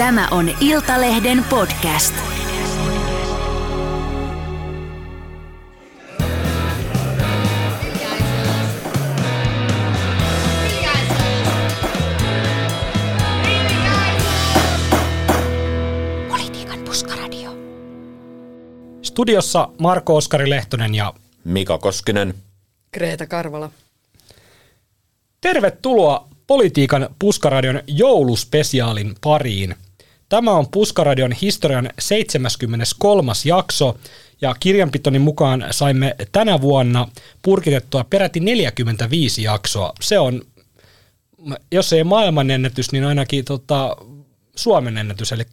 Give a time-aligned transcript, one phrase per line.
[0.00, 2.14] Tämä on Iltalehden podcast.
[16.28, 17.50] Politiikan puskaradio.
[19.02, 21.14] Studiossa Marko Oskari Lehtonen ja
[21.44, 22.34] Mika Koskinen.
[22.92, 23.70] Kreta Karvala.
[25.40, 29.74] tervetuloa Politiikan Puskaradion jouluspesiaalin pariin.
[30.30, 33.32] Tämä on Puskaradion historian 73.
[33.44, 33.98] jakso
[34.40, 37.08] ja kirjanpitoni mukaan saimme tänä vuonna
[37.42, 39.92] purkitettua peräti 45 jaksoa.
[40.00, 40.42] Se on,
[41.72, 43.96] jos ei maailmanennätys, niin ainakin tota,
[44.56, 45.46] Suomen ennätys, eli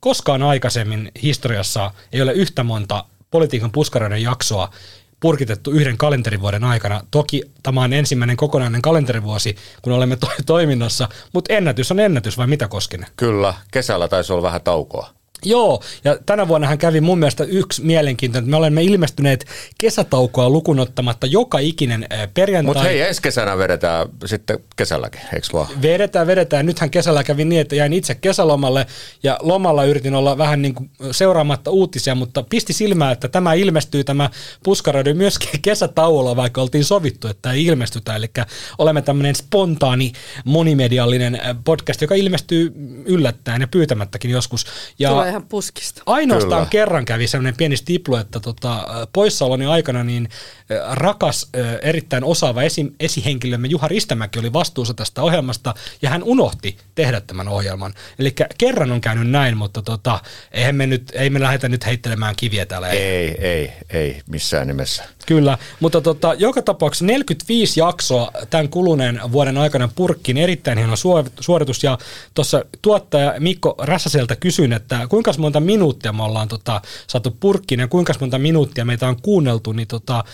[0.00, 4.70] koskaan aikaisemmin historiassa ei ole yhtä monta politiikan puskaradion jaksoa
[5.26, 7.00] purkitettu yhden kalenterivuoden aikana.
[7.10, 12.46] Toki tämä on ensimmäinen kokonainen kalenterivuosi, kun olemme to- toiminnassa, mutta ennätys on ennätys, vai
[12.46, 13.06] mitä Koskinen?
[13.16, 15.15] Kyllä, kesällä taisi olla vähän taukoa.
[15.44, 19.46] Joo, ja tänä vuonna hän kävi mun mielestä yksi mielenkiintoinen, että me olemme ilmestyneet
[19.78, 22.74] kesätaukoa lukunottamatta joka ikinen äh, perjantai.
[22.74, 25.82] Mutta hei, ensi kesänä vedetään sitten kesälläkin, eikö vaan?
[25.82, 26.66] Vedetään, vedetään.
[26.66, 28.86] Nythän kesällä kävi niin, että jäin itse kesälomalle
[29.22, 34.04] ja lomalla yritin olla vähän niin kuin seuraamatta uutisia, mutta pisti silmää, että tämä ilmestyy
[34.04, 34.30] tämä
[34.64, 38.16] puskaradio myöskin kesätauolla, vaikka oltiin sovittu, että ei ilmestytä.
[38.16, 38.30] Eli
[38.78, 40.12] olemme tämmöinen spontaani
[40.44, 42.72] monimediallinen äh, podcast, joka ilmestyy
[43.04, 44.66] yllättäen ja pyytämättäkin joskus.
[44.98, 46.02] Ja Tulee ihan puskista.
[46.06, 46.70] Ainoastaan Kyllä.
[46.70, 50.28] kerran kävi sellainen pieni stiplu, että tota, poissaoloni aikana niin
[50.90, 51.48] rakas,
[51.82, 57.48] erittäin osaava esi- esihenkilömme Juha Ristämäki oli vastuussa tästä ohjelmasta ja hän unohti tehdä tämän
[57.48, 57.94] ohjelman.
[58.18, 60.20] Eli kerran on käynyt näin, mutta tota,
[60.52, 62.88] eihän me nyt, ei me lähdetä nyt heittelemään kiviä täällä.
[62.88, 65.04] Ei, ei, ei missään nimessä.
[65.26, 71.30] Kyllä, mutta tota, joka tapauksessa 45 jaksoa tämän kuluneen vuoden aikana purkkiin, erittäin hieno suor-
[71.40, 71.84] suoritus.
[71.84, 71.98] Ja
[72.34, 77.88] tuossa tuottaja Mikko Räsäseltä kysyin, että kuinka monta minuuttia me ollaan tota, saatu purkkiin ja
[77.88, 80.24] kuinka monta minuuttia meitä on kuunneltu, niin tota,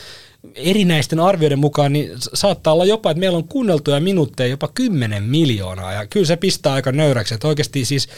[0.54, 5.92] erinäisten arvioiden mukaan niin saattaa olla jopa, että meillä on kuunneltuja minuutteja jopa 10 miljoonaa.
[5.92, 8.08] Ja kyllä se pistää aika nöyräksi, että oikeasti siis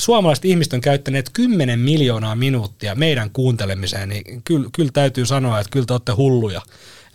[0.00, 5.70] suomalaiset ihmiset on käyttäneet 10 miljoonaa minuuttia meidän kuuntelemiseen, niin kyllä, kyllä täytyy sanoa, että
[5.70, 6.62] kyllä te olette hulluja.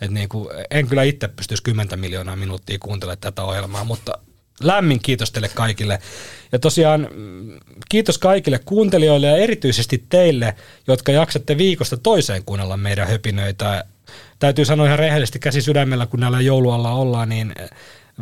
[0.00, 4.18] Et niin kuin, en kyllä itse pystyisi 10 miljoonaa minuuttia kuuntelemaan tätä ohjelmaa, mutta
[4.62, 5.98] lämmin kiitos teille kaikille.
[6.52, 7.58] Ja tosiaan mm,
[7.88, 10.54] kiitos kaikille kuuntelijoille ja erityisesti teille,
[10.86, 13.84] jotka jaksatte viikosta toiseen kuunnella meidän höpinöitä.
[14.38, 17.54] Täytyy sanoa ihan rehellisesti käsi sydämellä, kun näillä joulualla ollaan, niin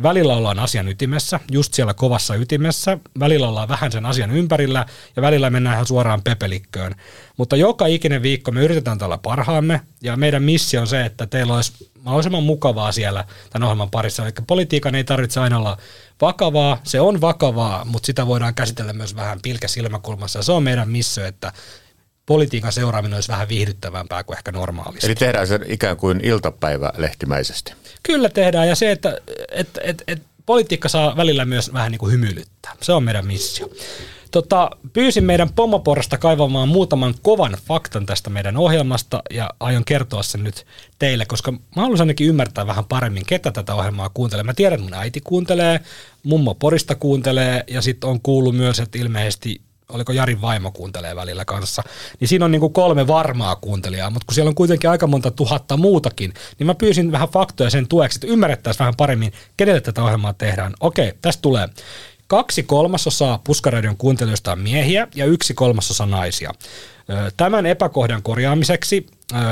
[0.03, 4.85] välillä ollaan asian ytimessä, just siellä kovassa ytimessä, välillä ollaan vähän sen asian ympärillä
[5.15, 6.95] ja välillä mennään ihan suoraan pepelikköön.
[7.37, 11.55] Mutta joka ikinen viikko me yritetään tällä parhaamme ja meidän missio on se, että teillä
[11.55, 14.23] olisi mahdollisimman mukavaa siellä tämän ohjelman parissa.
[14.23, 15.77] Eli politiikan ei tarvitse aina olla
[16.21, 20.39] vakavaa, se on vakavaa, mutta sitä voidaan käsitellä myös vähän pilkä silmäkulmassa.
[20.39, 21.53] Ja se on meidän missio, että
[22.27, 25.07] politiikan seuraaminen olisi vähän viihdyttävämpää kuin ehkä normaalisti.
[25.07, 27.73] Eli tehdään se ikään kuin iltapäivä lehtimäisesti.
[28.03, 29.17] Kyllä tehdään ja se, että
[29.51, 32.75] et, et, et, politiikka saa välillä myös vähän niin kuin hymyilyttää.
[32.81, 33.69] Se on meidän missio.
[34.31, 40.43] Tota, pyysin meidän pomoporasta kaivamaan muutaman kovan faktan tästä meidän ohjelmasta ja aion kertoa sen
[40.43, 40.65] nyt
[40.99, 44.43] teille, koska mä haluaisin ainakin ymmärtää vähän paremmin, ketä tätä ohjelmaa kuuntelee.
[44.43, 45.79] Mä tiedän, että mun äiti kuuntelee,
[46.23, 51.45] mummo Porista kuuntelee ja sitten on kuullut myös, että ilmeisesti oliko Jarin vaimo kuuntelee välillä
[51.45, 51.83] kanssa,
[52.19, 55.31] niin siinä on niin kuin kolme varmaa kuuntelijaa, mutta kun siellä on kuitenkin aika monta
[55.31, 60.03] tuhatta muutakin, niin mä pyysin vähän faktoja sen tueksi, että ymmärrettäisiin vähän paremmin, kenelle tätä
[60.03, 60.73] ohjelmaa tehdään.
[60.79, 61.69] Okei, tästä tulee.
[62.27, 66.51] Kaksi kolmasosaa Puskaradion kuuntelijoista on miehiä ja yksi kolmasosa naisia.
[67.37, 69.05] Tämän epäkohdan korjaamiseksi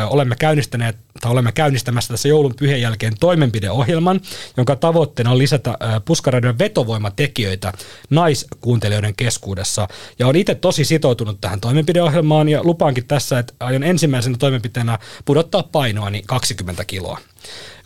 [0.09, 4.21] olemme käynnistäneet tai olemme käynnistämässä tässä joulun pyhien jälkeen toimenpideohjelman,
[4.57, 7.73] jonka tavoitteena on lisätä Puskaradion vetovoimatekijöitä
[8.09, 9.87] naiskuuntelijoiden keskuudessa.
[10.19, 15.63] Ja on itse tosi sitoutunut tähän toimenpideohjelmaan ja lupaankin tässä, että aion ensimmäisenä toimenpiteenä pudottaa
[15.63, 17.19] painoani 20 kiloa.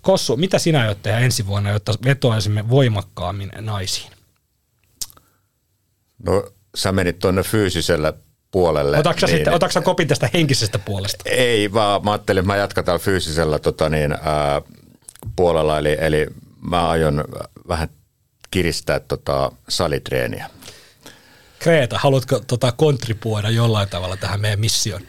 [0.01, 4.11] Kossu, mitä sinä aiot tehdä ensi vuonna, jotta vetoaisimme voimakkaammin naisiin?
[6.23, 8.13] No sä menit tuonne fyysisellä
[8.51, 8.97] puolelle.
[8.97, 11.23] niin Otatko, sitten, otatko kopin tästä henkisestä puolesta?
[11.29, 14.61] Ei, vaan mä ajattelin, että mä jatkan täällä fyysisellä tota niin, ää,
[15.35, 16.27] puolella, eli, eli
[16.61, 17.23] mä aion
[17.67, 17.89] vähän
[18.51, 20.49] kiristää tota salitreeniä.
[21.59, 25.01] Kreta, haluatko tota kontribuoida jollain tavalla tähän meidän missioon?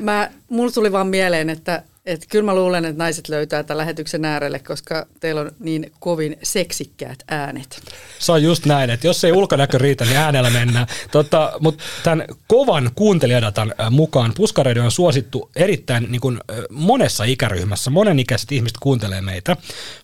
[0.00, 4.24] Mä, mulla tuli vaan mieleen, että, Et kyllä mä luulen, että naiset löytää tämän lähetyksen
[4.24, 7.82] äärelle, koska teillä on niin kovin seksikkäät äänet.
[8.18, 10.86] Se on just näin, että jos ei ulkonäkö riitä, niin äänellä mennään.
[11.10, 17.24] Tota, Mutta tämän kovan kuuntelijadatan äh, mukaan Puskaradio on suosittu erittäin niin kuin, äh, monessa
[17.24, 17.90] ikäryhmässä.
[17.90, 19.56] Monenikäiset ihmiset kuuntelee meitä,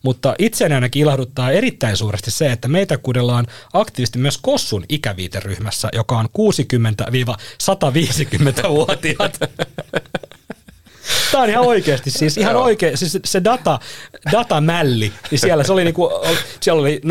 [0.03, 6.19] mutta itseäni ainakin ilahduttaa erittäin suuresti se, että meitä kuunnellaan aktiivisesti myös Kossun ikäviiteryhmässä, joka
[6.19, 9.39] on 60-150-vuotiaat.
[11.33, 13.79] Tämä on ihan oikeasti, siis ihan oikein, siis se data,
[14.33, 16.11] datamälli, niin siellä se oli niinku,
[16.61, 17.09] siellä oli 0-17,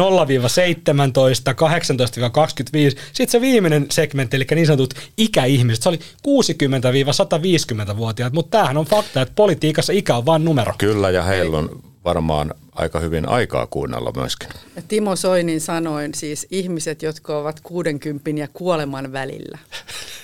[2.96, 8.86] 18-25, sitten se viimeinen segmentti, eli niin sanotut ikäihmiset, se oli 60-150-vuotiaat, mutta tämähän on
[8.86, 10.74] fakta, että politiikassa ikä on vain numero.
[10.78, 11.70] Kyllä, ja heillä on
[12.06, 14.50] varmaan aika hyvin aikaa kuunnella myöskin.
[14.76, 19.58] Ja Timo Soinin sanoin siis ihmiset, jotka ovat 60 ja kuoleman välillä.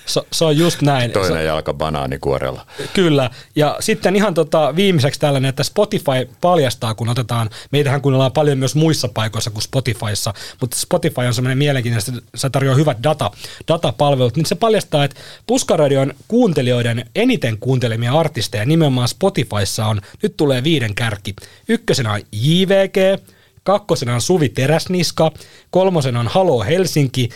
[0.08, 1.10] Se, se on just näin.
[1.10, 2.66] Toinen se, jalka banaanikuorella.
[2.94, 3.30] Kyllä.
[3.56, 8.74] Ja sitten ihan tota, viimeiseksi tällainen, että Spotify paljastaa, kun otetaan, meitähän kuunnellaan paljon myös
[8.74, 13.30] muissa paikoissa kuin Spotifyssa, mutta Spotify on semmoinen mielenkiintoinen, että se tarjoaa hyvät data,
[13.68, 20.64] datapalvelut, niin se paljastaa, että Puskaradion kuuntelijoiden eniten kuuntelemia artisteja nimenomaan Spotifyssa on, nyt tulee
[20.64, 21.36] viiden kärki.
[21.68, 23.20] Ykkösenä on JVG,
[23.62, 25.30] kakkosena on Suvi Teräsniska,
[25.70, 27.28] kolmosena on Halo Helsinki,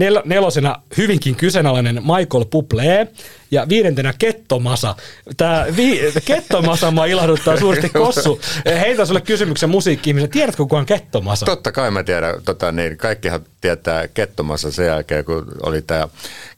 [0.00, 3.06] nel- nelosena hyvinkin kyseenalainen Michael Bublé
[3.50, 4.94] ja viidentenä Kettomasa.
[5.36, 8.40] Tämä vi- Kettomasa mua ilahduttaa suuresti Kossu.
[8.80, 10.30] Heitä sulle kysymyksen musiikki-ihmisen.
[10.30, 11.46] Tiedätkö, kuka on Kettomasa?
[11.46, 12.34] Totta kai mä tiedän.
[12.44, 16.08] Tota, niin, kaikkihan tietää Kettomassa sen jälkeen, kun oli tämä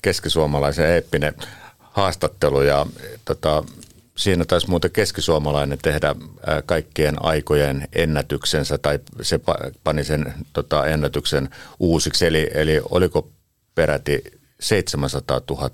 [0.02, 1.34] keskisuomalaisen eeppinen
[1.80, 2.86] haastattelu ja
[3.24, 3.64] tota,
[4.18, 6.14] siinä taisi muuten keskisuomalainen tehdä
[6.66, 9.40] kaikkien aikojen ennätyksensä tai se
[9.84, 11.48] pani sen tota, ennätyksen
[11.78, 12.26] uusiksi.
[12.26, 13.28] Eli, eli oliko
[13.74, 14.22] peräti
[14.60, 15.70] 700 000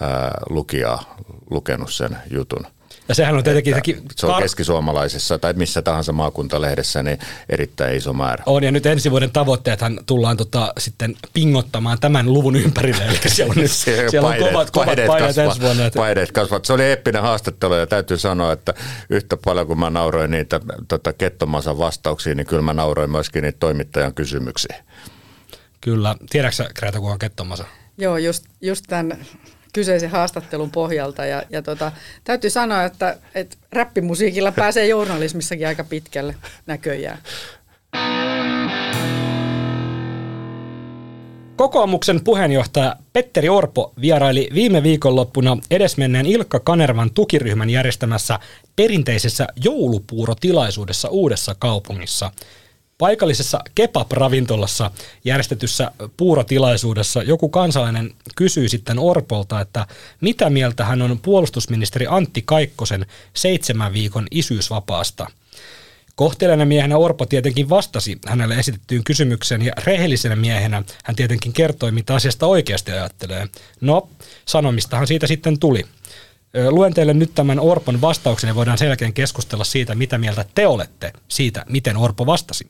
[0.00, 1.16] ää, lukijaa
[1.50, 2.66] lukenut sen jutun.
[3.08, 3.74] Ja sehän on tietenkin...
[3.74, 7.18] Että se on keskisuomalaisessa tai missä tahansa maakuntalehdessä niin
[7.48, 8.42] erittäin iso määrä.
[8.46, 13.04] On ja nyt ensi vuoden tavoitteethan tullaan tota, sitten pingottamaan tämän luvun ympärille.
[13.04, 15.86] Eli siellä on, nyt, siellä paineet, on kovat, kovat paineet, paineet ensi vuonna.
[15.86, 15.98] Että...
[15.98, 16.64] Paineet kasvat.
[16.64, 18.74] Se oli eeppinen haastattelu ja täytyy sanoa, että
[19.10, 23.58] yhtä paljon kuin mä nauroin niitä tota, kettomansa vastauksia, niin kyllä mä nauroin myöskin niitä
[23.60, 24.84] toimittajan kysymyksiä.
[25.80, 26.16] Kyllä.
[26.30, 27.64] Tiedätkö Kreta, kuka on kettomasa?
[27.98, 29.18] Joo, just, just tämän
[29.74, 31.24] kyseisen haastattelun pohjalta.
[31.24, 31.92] Ja, ja tota,
[32.24, 36.34] täytyy sanoa, että, että räppimusiikilla pääsee journalismissakin aika pitkälle
[36.66, 37.18] näköjään.
[41.56, 48.38] Kokoomuksen puheenjohtaja Petteri Orpo vieraili viime viikonloppuna edesmenneen Ilkka Kanervan tukiryhmän järjestämässä
[48.76, 52.30] perinteisessä joulupuurotilaisuudessa Uudessa kaupungissa–
[52.98, 54.90] Paikallisessa kebab-ravintolassa
[55.24, 59.86] järjestetyssä puurotilaisuudessa joku kansalainen kysyi sitten Orpolta, että
[60.20, 65.26] mitä mieltä hän on puolustusministeri Antti Kaikkosen seitsemän viikon isyysvapaasta.
[66.16, 72.14] Kohteleena miehenä Orpo tietenkin vastasi hänelle esitettyyn kysymykseen ja rehellisenä miehenä hän tietenkin kertoi, mitä
[72.14, 73.48] asiasta oikeasti ajattelee.
[73.80, 74.08] No,
[74.46, 75.84] sanomistahan siitä sitten tuli.
[76.70, 80.66] Luen teille nyt tämän Orpon vastauksen ja voidaan sen jälkeen keskustella siitä, mitä mieltä te
[80.66, 82.66] olette siitä, miten Orpo vastasi.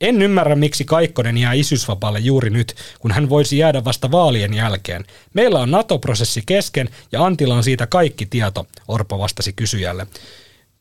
[0.00, 5.04] En ymmärrä, miksi Kaikkonen jää isyysvapaalle juuri nyt, kun hän voisi jäädä vasta vaalien jälkeen.
[5.34, 10.06] Meillä on NATO-prosessi kesken ja Antilla on siitä kaikki tieto, Orpo vastasi kysyjälle.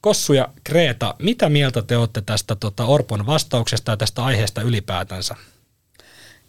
[0.01, 5.35] Kossu ja Kreta, mitä mieltä te olette tästä tota, Orpon vastauksesta ja tästä aiheesta ylipäätänsä?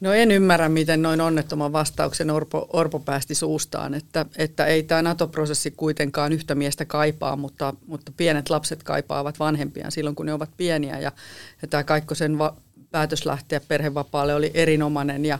[0.01, 5.03] No en ymmärrä, miten noin onnettoman vastauksen Orpo, Orpo päästi suustaan, että, että ei tämä
[5.03, 10.51] NATO-prosessi kuitenkaan yhtä miestä kaipaa, mutta, mutta pienet lapset kaipaavat vanhempiaan silloin, kun ne ovat
[10.57, 10.99] pieniä.
[10.99, 11.13] Ja,
[11.63, 12.57] ja tämä Kaikkosen va-
[12.91, 15.39] päätös lähteä perhevapaalle oli erinomainen ja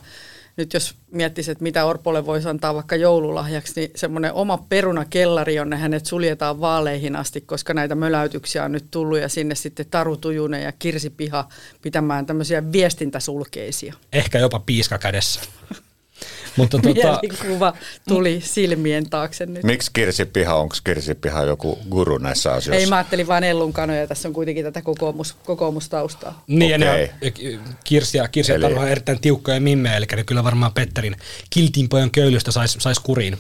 [0.59, 5.77] nyt jos miettisi, että mitä Orpolle voisi antaa vaikka joululahjaksi, niin semmoinen oma perunakellari, jonne
[5.77, 10.63] hänet suljetaan vaaleihin asti, koska näitä möläytyksiä on nyt tullut ja sinne sitten Taru Tujunen
[10.63, 11.49] ja Kirsi Piha
[11.83, 13.95] pitämään tämmöisiä viestintäsulkeisia.
[14.13, 15.41] Ehkä jopa piiska kädessä.
[16.57, 17.21] Mutta tuota...
[17.47, 17.73] kuva
[18.09, 19.63] tuli silmien taakse nyt.
[19.63, 22.81] Miksi Kirsipiha, onko Kirsipiha joku guru näissä asioissa?
[22.81, 26.45] Ei, mä ajattelin vain Ellun kanoja, tässä on kuitenkin tätä kokoomus, kokoomustaustaa.
[26.47, 27.09] Niin, okay.
[27.21, 27.31] ja
[27.85, 28.65] Kirsi ja Kirsi Eli...
[28.65, 31.17] on erittäin tiukkoja mimmejä, eli ne kyllä varmaan Petterin
[31.51, 33.39] kiltinpojan köylystä saisi sais kuriin.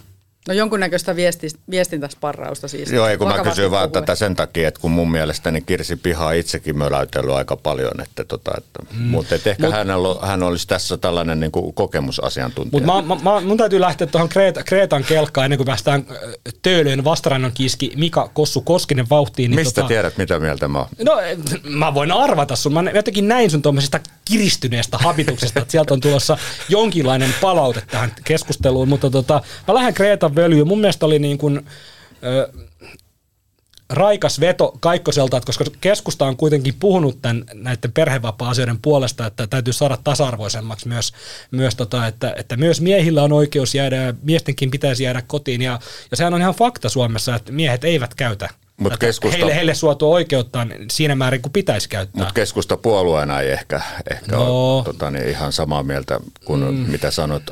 [0.48, 2.92] No jonkunnäköistä viesti, viestintäsparrausta siis.
[2.92, 6.26] Joo, ei kun mä kysyin vaan tätä sen takia, että kun mun mielestäni Kirsi Piha
[6.26, 9.02] on itsekin möläytellyt aika paljon, että tota, että, mm.
[9.02, 9.88] mutta et ehkä Mut, hän,
[10.22, 12.86] hän olisi tässä tällainen niin kuin kokemusasiantuntija.
[12.86, 16.06] Mutta mä, mä, mun täytyy lähteä tuohon Kreeta, Kreetan kelkkaan ennen kuin päästään
[16.62, 19.50] Töölöön vastarannan kiski Mika Kossu Koskinen vauhtiin.
[19.50, 20.88] Niin Mistä tota, tiedät, mitä mieltä mä oon?
[21.04, 21.16] No
[21.62, 22.72] mä voin arvata sun.
[22.72, 26.38] Mä jotenkin näin sun tuommoisesta kiristyneestä habituksesta, että sieltä on tulossa
[26.68, 30.68] jonkinlainen palaute tähän keskusteluun, mutta tota, mä lähden Kreetan völjyyn.
[30.68, 31.66] Mun mielestä oli niin kuin,
[32.24, 32.52] ö,
[33.90, 39.72] raikas veto Kaikkoselta, että koska keskusta on kuitenkin puhunut tämän, näiden perhevapaa-asioiden puolesta, että täytyy
[39.72, 41.12] saada tasa-arvoisemmaksi myös,
[41.50, 45.62] myös tota, että, että myös miehillä on oikeus jäädä ja miestenkin pitäisi jäädä kotiin.
[45.62, 45.80] Ja,
[46.10, 50.12] ja sehän on ihan fakta Suomessa, että miehet eivät käytä Mut keskusta, heille, heille suotu
[50.12, 52.18] oikeutta siinä määrin kuin pitäisi käyttää.
[52.18, 53.80] Mutta keskusta puolueena ei ehkä,
[54.10, 54.76] ehkä no.
[54.76, 56.90] ole tota, niin ihan samaa mieltä kuin mm.
[56.90, 57.42] mitä sanot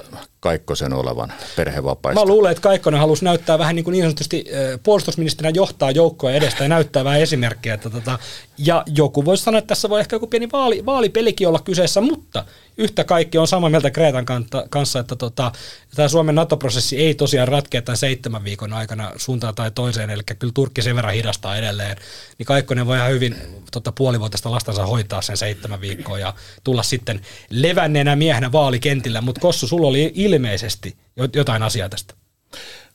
[0.47, 2.21] Kaikkosen olevan perhevapaista.
[2.21, 4.45] Mä luulen, että Kaikkonen halusi näyttää vähän niin, kuin niin sanotusti
[4.83, 7.75] puolustusministerinä johtaa joukkoa edestä ja näyttää vähän esimerkkiä.
[7.75, 8.19] Että tota,
[8.59, 12.45] ja joku voisi sanoa, että tässä voi ehkä joku pieni vaali, vaalipelikin olla kyseessä, mutta
[12.79, 14.27] yhtä kaikki on samaa mieltä Kreetan
[14.71, 15.53] kanssa, että tota,
[15.95, 20.53] tämä Suomen NATO-prosessi ei tosiaan ratkea tämän seitsemän viikon aikana suuntaan tai toiseen, eli kyllä
[20.55, 21.97] Turkki sen verran hidastaa edelleen,
[22.39, 23.37] niin Kaikkonen voi ihan hyvin
[23.73, 29.69] tota, puolivuotista lastansa hoitaa sen seitsemän viikkoa ja tulla sitten levänneenä miehenä vaalikentillä, mutta Kossu,
[29.69, 30.97] sulla oli ilmeisesti
[31.35, 32.15] jotain asiaa tästä.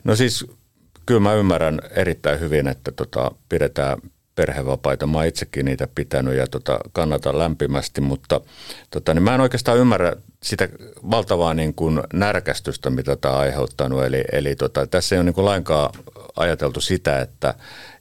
[0.04, 0.46] No siis
[1.06, 3.98] kyllä mä ymmärrän erittäin hyvin, että tota, pidetään
[4.42, 5.08] perhevapaita.
[5.08, 8.42] Mä oon itsekin niitä pitänyt ja tota, kannatan lämpimästi, mutta
[8.92, 10.70] tota, niin mä en oikeastaan ymmärrä sitä
[11.12, 14.06] valtavaa niin kuin närkästystä, mitä tämä on aiheuttanut.
[14.06, 15.90] Eli, eli tota, tässä ei ole niin kuin lainkaan
[16.36, 17.54] ajateltu sitä, että,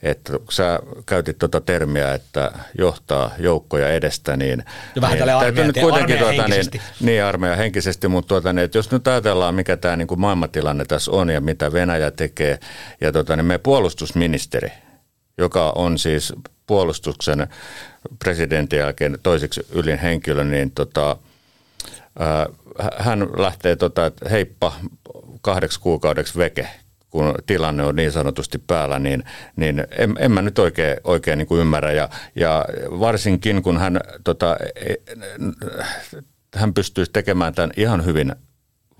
[0.02, 4.64] että kun sä käytit tuota termiä, että johtaa joukkoja edestä, niin...
[4.94, 6.64] Ja vähän niin, armeija, nyt kuitenkin tuota, niin,
[7.00, 10.84] niin, armeija henkisesti, mutta tuota, niin, että jos nyt ajatellaan, mikä tämä niin kuin maailmantilanne
[10.84, 12.58] tässä on ja mitä Venäjä tekee,
[13.00, 14.72] ja tuota, niin meidän puolustusministeri,
[15.38, 16.32] joka on siis
[16.66, 17.46] puolustuksen
[18.18, 21.16] presidentin jälkeen toiseksi ylin henkilö, niin tota,
[22.98, 24.72] hän lähtee, tota, että heippa
[25.40, 26.68] kahdeksi kuukaudeksi veke,
[27.10, 29.24] kun tilanne on niin sanotusti päällä, niin,
[29.56, 31.92] niin en, en mä nyt oikein, oikein niin kuin ymmärrä.
[31.92, 32.64] Ja, ja
[33.00, 34.94] varsinkin kun hän, tota, e,
[36.54, 38.34] hän pystyisi tekemään tämän ihan hyvin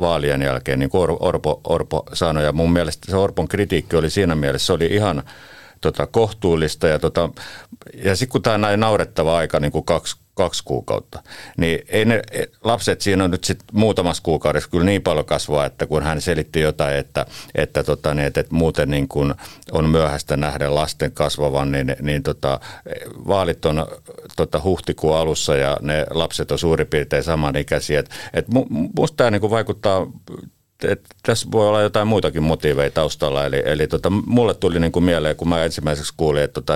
[0.01, 2.45] vaalien jälkeen, niin kuin Orpo, Orpo sanoi.
[2.45, 5.23] Ja mun mielestä se Orpon kritiikki oli siinä mielessä, se oli ihan
[5.81, 6.89] tota, kohtuullista.
[6.89, 7.31] Ja, tota,
[8.05, 11.23] ja sitten kun tämä on näin naurettava aika, niin kuin kaksi, kaksi kuukautta,
[11.57, 12.23] niin ei ne
[12.65, 16.61] lapset siinä on nyt sitten muutamassa kuukaudessa kyllä niin paljon kasvaa, että kun hän selitti
[16.61, 19.35] jotain, että, että, tota, niin, että, että muuten niin kun
[19.73, 22.61] on myöhäistä nähdä lasten kasvavan, niin, niin tota,
[23.29, 23.87] vaalit on
[24.37, 28.01] tota, huhtikuun alussa ja ne lapset on suurin piirtein samanikäisiä.
[28.01, 28.47] Et, et
[28.95, 30.07] musta tämä niin vaikuttaa
[30.85, 33.47] että tässä voi olla jotain muitakin motiiveja taustalla.
[33.47, 36.75] Eli, eli tota, mulle tuli niin kuin mieleen, kun mä ensimmäiseksi kuulin, että, tota,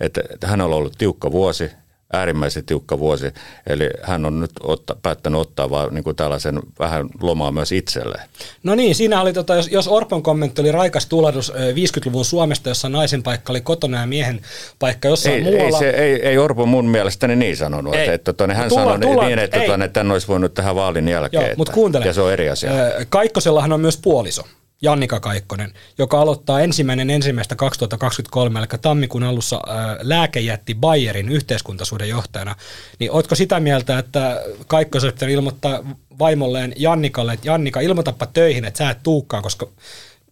[0.00, 1.70] että, että, hänellä on ollut tiukka vuosi,
[2.12, 3.32] äärimmäisen tiukka vuosi.
[3.66, 8.28] Eli hän on nyt otta, päättänyt ottaa vaan niin kuin tällaisen vähän lomaa myös itselleen.
[8.62, 12.88] No niin, siinä oli, tota, jos, jos Orpon kommentti oli raikas tulehdus 50-luvun Suomesta, jossa
[12.88, 14.40] naisen paikka oli kotona ja miehen
[14.78, 15.64] paikka jossain ei, muualla.
[15.64, 17.94] Ei, se, ei, ei Orpo mun mielestäni niin sanonut.
[17.94, 18.00] Ei.
[18.00, 20.74] Että, että, tota, hän tulla, sanoi tulla, niin, että, että, että hän olisi voinut tähän
[20.74, 21.44] vaalin jälkeen.
[21.44, 22.06] Joo, mutta kuuntele.
[22.06, 22.70] Ja se on eri asia.
[23.08, 24.42] Kaikkosellahan on myös puoliso.
[24.82, 29.60] Jannika Kaikkonen, joka aloittaa ensimmäinen ensimmäistä 2023, eli tammikuun alussa
[30.00, 32.56] lääkejätti Bayerin yhteiskuntasuuden johtajana,
[32.98, 35.80] niin ootko sitä mieltä, että Kaikkosen ilmoittaa
[36.18, 39.68] vaimolleen Jannikalle, että Jannika, ilmoitapa töihin, että sä et tuukkaan, koska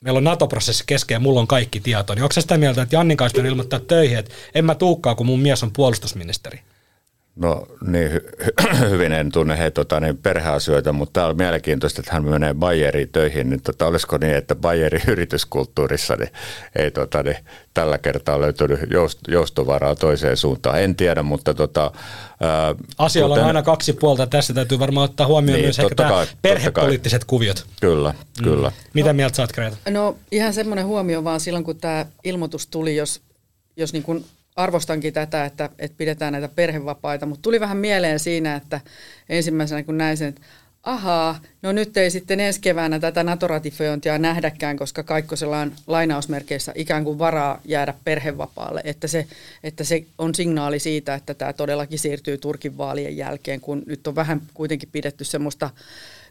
[0.01, 3.25] meillä on NATO-prosessi kesken ja mulla on kaikki tieto, niin onko sitä mieltä, että Jannika
[3.25, 6.61] olisi ilmoittaa töihin, että en mä tuukkaa, kun mun mies on puolustusministeri?
[7.37, 12.13] No niin, hy- hyvin en tunne he tota, niin perheasioita, mutta tämä on mielenkiintoista, että
[12.13, 13.51] hän menee Bayeriin töihin.
[13.51, 16.29] Niin, tota, olisiko niin, että Bayerin yrityskulttuurissa niin,
[16.77, 17.37] ei tota, niin,
[17.75, 20.83] tällä kertaa löytynyt joust- joustovaraa toiseen suuntaan?
[20.83, 21.55] En tiedä, mutta...
[21.55, 21.91] Tota,
[22.41, 24.27] ää, Asioilla kuten, on aina kaksi puolta.
[24.27, 27.67] Tässä täytyy varmaan ottaa huomioon niin, myös ehkä kai, perhepoliittiset kuviot.
[27.81, 28.45] Kyllä, mm.
[28.45, 28.73] kyllä.
[28.95, 29.77] Mitä mieltä saat, Greta?
[29.91, 33.21] No ihan semmoinen huomio vaan silloin, kun tämä ilmoitus tuli, jos,
[33.77, 34.25] jos niin kuin
[34.57, 38.81] arvostankin tätä, että, että pidetään näitä perhevapaita, mutta tuli vähän mieleen siinä, että
[39.29, 40.41] ensimmäisenä kun näin sen, että
[40.83, 47.05] ahaa, no nyt ei sitten ensi keväänä tätä NATO-ratifiointia nähdäkään, koska Kaikkosella on lainausmerkeissä ikään
[47.05, 49.27] kuin varaa jäädä perhevapaalle, että se,
[49.63, 54.15] että se on signaali siitä, että tämä todellakin siirtyy Turkin vaalien jälkeen, kun nyt on
[54.15, 55.71] vähän kuitenkin pidetty semmoista,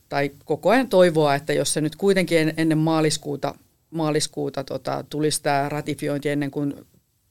[0.09, 3.55] tai koko ajan toivoa, että jos se nyt kuitenkin ennen maaliskuuta
[3.91, 6.73] maaliskuuta tota, tulisi tämä ratifiointi ennen kuin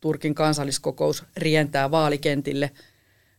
[0.03, 2.71] Turkin kansalliskokous rientää vaalikentille.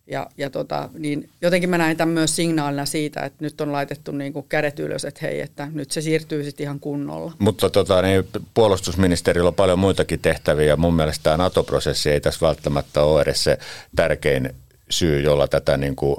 [0.08, 4.12] Ja, ja tota, niin jotenkin mä näin tämän myös signaalina siitä, että nyt on laitettu
[4.12, 7.32] niin kuin kädet ylös, että hei, että nyt se siirtyy sitten ihan kunnolla.
[7.40, 10.76] Mutta tota, niin puolustusministerillä on paljon muitakin tehtäviä.
[10.76, 13.58] Mun mielestä tämä NATO-prosessi ei tässä välttämättä ole edes se
[13.96, 14.56] tärkein
[14.90, 16.18] syy, jolla tätä niin kuin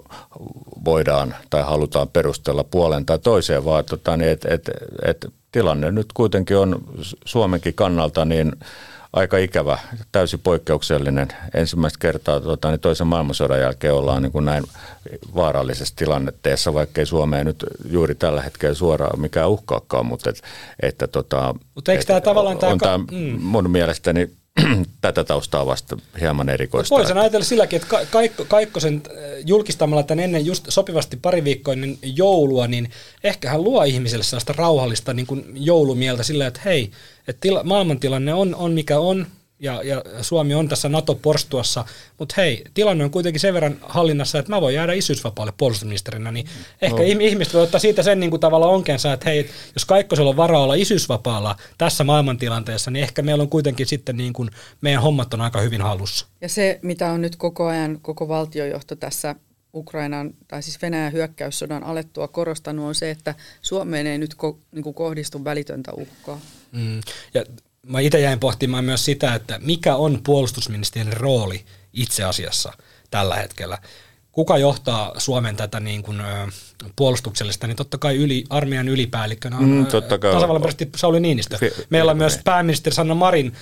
[0.85, 4.71] voidaan tai halutaan perustella puolen tai toiseen, vaan tota, niin, että et,
[5.05, 6.85] et tilanne nyt kuitenkin on
[7.25, 8.53] Suomenkin kannalta niin–
[9.15, 9.79] aika ikävä,
[10.13, 11.29] täysin poikkeuksellinen.
[11.55, 14.65] Ensimmäistä kertaa tuota, niin toisen maailmansodan jälkeen ollaan niin kuin näin
[15.35, 20.43] vaarallisessa tilanteessa, vaikkei Suomeen nyt juuri tällä hetkellä suoraan mikään uhkaakaan, mutta et,
[20.83, 23.41] että tota, Mutta eikö tämä tavallaan on tämä, mm.
[23.41, 24.31] mun mielestäni
[25.01, 26.95] tätä taustaa vasta hieman erikoista.
[26.95, 29.13] Voisin ajatella silläkin, että Kaikko, Kaikkosen äh,
[29.47, 32.91] julkistamalla tämän ennen just sopivasti pari viikkoa ennen joulua, niin
[33.25, 36.91] ehkä hän luo ihmiselle sellaista rauhallista niin kuin joulumieltä sillä, että hei,
[37.29, 39.27] että tila, maailmantilanne on, on mikä on,
[39.59, 41.85] ja, ja Suomi on tässä NATO-porstuassa,
[42.19, 46.47] mutta hei, tilanne on kuitenkin sen verran hallinnassa, että mä voin jäädä isyysvapaalle puolustusministerinä, niin
[46.83, 47.03] ehkä no.
[47.03, 50.63] ihmiset voi ottaa siitä sen niin kuin tavalla onkensa, että hei, jos Kaikkosella on varaa
[50.63, 55.41] olla isyysvapaalla tässä maailmantilanteessa, niin ehkä meillä on kuitenkin sitten niin kuin, meidän hommat on
[55.41, 56.27] aika hyvin hallussa.
[56.41, 59.35] Ja se, mitä on nyt koko ajan koko valtiojohto tässä
[59.75, 64.83] Ukrainan, tai siis Venäjän hyökkäyssodan alettua korostanut, on se, että Suomeen ei nyt ko, niin
[64.83, 66.41] kuin kohdistu välitöntä uhkaa.
[66.73, 67.01] Mm.
[67.35, 67.45] Ja
[67.85, 72.73] mä itse jäin pohtimaan myös sitä, että mikä on puolustusministerin rooli itse asiassa
[73.11, 73.79] tällä hetkellä.
[74.33, 76.23] Kuka johtaa Suomen tätä niin kuin,
[76.97, 79.87] puolustuksellista, niin totta kai yli, armeijan ylipäällikkönä on mm,
[80.33, 81.59] tasavallan presidentti Sauli Niinistö.
[81.91, 83.53] Meillä on myös pääministeri Sanna Marin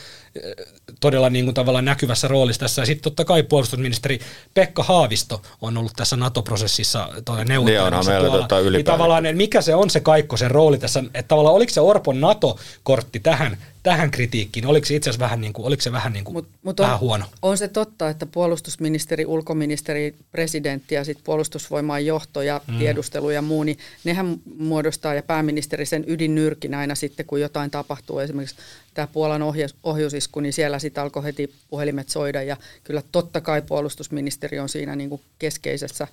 [1.00, 2.82] todella niin kuin tavallaan näkyvässä roolissa tässä.
[2.82, 4.20] Ja sitten totta kai puolustusministeri
[4.54, 7.08] Pekka Haavisto on ollut tässä NATO-prosessissa
[7.48, 8.48] neuvottelussa niin tuolla.
[8.48, 12.20] Tota niin tavallaan, mikä se on se Kaikkosen rooli tässä, että tavallaan oliko se Orpon
[12.20, 14.66] NATO-kortti tähän tähän kritiikkiin?
[14.66, 16.94] Oliko se itse asiassa vähän, niin kuin, oliko se vähän, niin kuin, mut, mut vähän
[16.94, 17.24] on, huono?
[17.42, 22.78] On se totta, että puolustusministeri, ulkoministeri, presidentti ja sitten puolustusvoimaan johto ja mm.
[22.78, 28.18] tiedustelu ja muu, niin nehän muodostaa ja pääministeri sen ydinnyrkin aina sitten, kun jotain tapahtuu.
[28.18, 28.56] Esimerkiksi
[28.94, 33.62] tämä Puolan ohjus, ohjusisku, niin siellä sitten alkoi heti puhelimet soida ja kyllä totta kai
[33.62, 36.08] puolustusministeri on siinä niin kuin keskeisessä,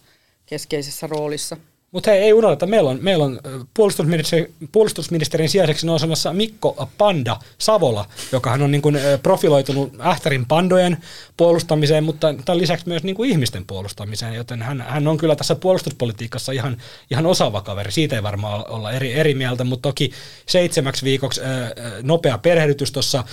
[0.45, 1.57] keskeisessä roolissa.
[1.91, 3.39] Mutta hei, ei unohdeta, meillä on, meillä on
[3.73, 10.97] puolustusministeri, puolustusministerin sijaiseksi nousemassa Mikko Panda Savola, joka on niin kuin profiloitunut Ähtärin pandojen
[11.37, 15.55] puolustamiseen, mutta tämän lisäksi myös niin kuin ihmisten puolustamiseen, joten hän, hän on kyllä tässä
[15.55, 16.77] puolustuspolitiikassa ihan,
[17.11, 17.91] ihan osaava kaveri.
[17.91, 20.11] Siitä ei varmaan olla eri, eri mieltä, mutta toki
[20.45, 23.23] seitsemäksi viikoksi ää, nopea perehdytys tuossa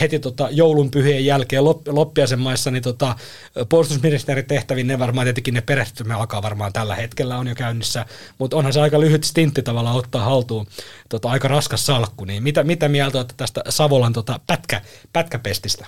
[0.00, 3.16] heti tota joulun pyhien jälkeen lop, loppiaisen maissa, niin tota,
[3.68, 8.06] puolustusministerin tehtäviin ne varmaan tietenkin ne perehdytys alkaa varmaan tällä hetkellä on jo käynnissä töissä,
[8.38, 10.66] mutta onhan se aika lyhyt stintti tavallaan ottaa haltuun
[11.08, 14.82] tota, aika raskas salkku, niin mitä, mitä mieltä olette tästä Savolan tota, pätkä,
[15.12, 15.86] pätkäpestistä?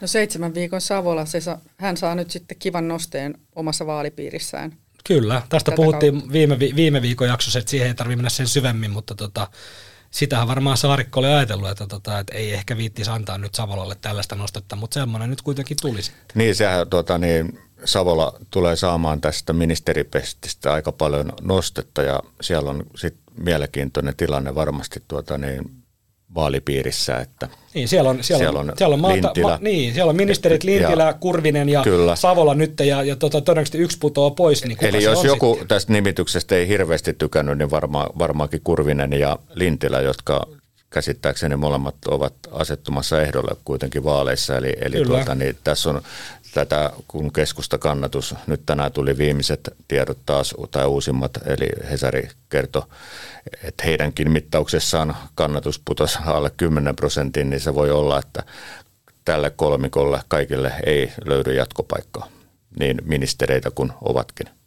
[0.00, 4.72] No seitsemän viikon Savola, se sa, hän saa nyt sitten kivan nosteen omassa vaalipiirissään.
[5.04, 8.90] Kyllä, tästä Tätä puhuttiin viime, viime viikon jaksossa, että siihen ei tarvitse mennä sen syvemmin,
[8.90, 9.48] mutta tota,
[10.10, 14.34] sitähän varmaan Saarikko oli ajatellut, että, tota, että ei ehkä viittisi antaa nyt Savolalle tällaista
[14.36, 16.12] nostetta, mutta semmoinen nyt kuitenkin tulisi.
[16.34, 22.82] Niin, sehän tuota, niin, Savola tulee saamaan tästä ministeripestistä aika paljon nostetta ja siellä on
[22.96, 25.70] sitten mielenkiintoinen tilanne varmasti tuota, niin,
[26.34, 27.16] vaalipiirissä.
[27.16, 30.64] Että niin, siellä on, siellä, siellä on, siellä on, maata, ma, niin, siellä on ministerit
[30.64, 32.16] Lintilä, ja, Kurvinen ja kyllä.
[32.16, 34.64] Savola nyt ja, ja tota, todennäköisesti yksi putoaa pois.
[34.64, 35.68] Niin Eli jos joku sitten?
[35.68, 40.46] tästä nimityksestä ei hirveästi tykännyt, niin varma, varmaankin Kurvinen ja Lintilä, jotka
[40.90, 44.56] käsittääkseni molemmat ovat asettumassa ehdolle kuitenkin vaaleissa.
[44.56, 46.02] Eli, eli tuota, niin, tässä on
[46.54, 52.82] tätä, kun keskustakannatus, nyt tänään tuli viimeiset tiedot taas, tai uusimmat, eli Hesari kertoi,
[53.64, 58.42] että heidänkin mittauksessaan kannatus putosi alle 10 prosentin, niin se voi olla, että
[59.24, 62.28] tälle kolmikolle kaikille ei löydy jatkopaikkaa,
[62.80, 64.59] niin ministereitä kuin ovatkin.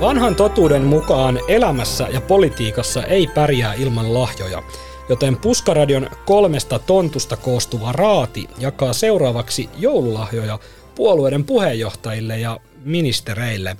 [0.00, 4.62] Vanhan totuuden mukaan elämässä ja politiikassa ei pärjää ilman lahjoja,
[5.08, 10.58] joten Puskaradion kolmesta tontusta koostuva raati jakaa seuraavaksi joululahjoja
[10.94, 13.76] puolueiden puheenjohtajille ja ministereille.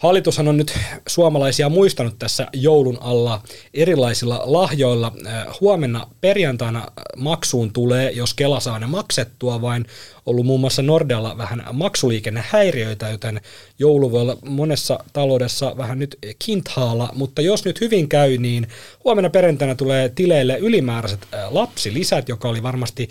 [0.00, 3.42] Hallitushan on nyt suomalaisia muistanut tässä joulun alla
[3.74, 5.12] erilaisilla lahjoilla.
[5.60, 6.86] Huomenna perjantaina
[7.16, 9.86] maksuun tulee, jos Kela saa ne maksettua, vain
[10.26, 13.40] ollut muun muassa Nordealla vähän maksuliikennehäiriöitä, joten
[13.78, 18.68] joulu voi olla monessa taloudessa vähän nyt kinthaalla, mutta jos nyt hyvin käy, niin
[19.04, 23.08] huomenna perjantaina tulee tileille ylimääräiset lapsilisät, joka oli varmasti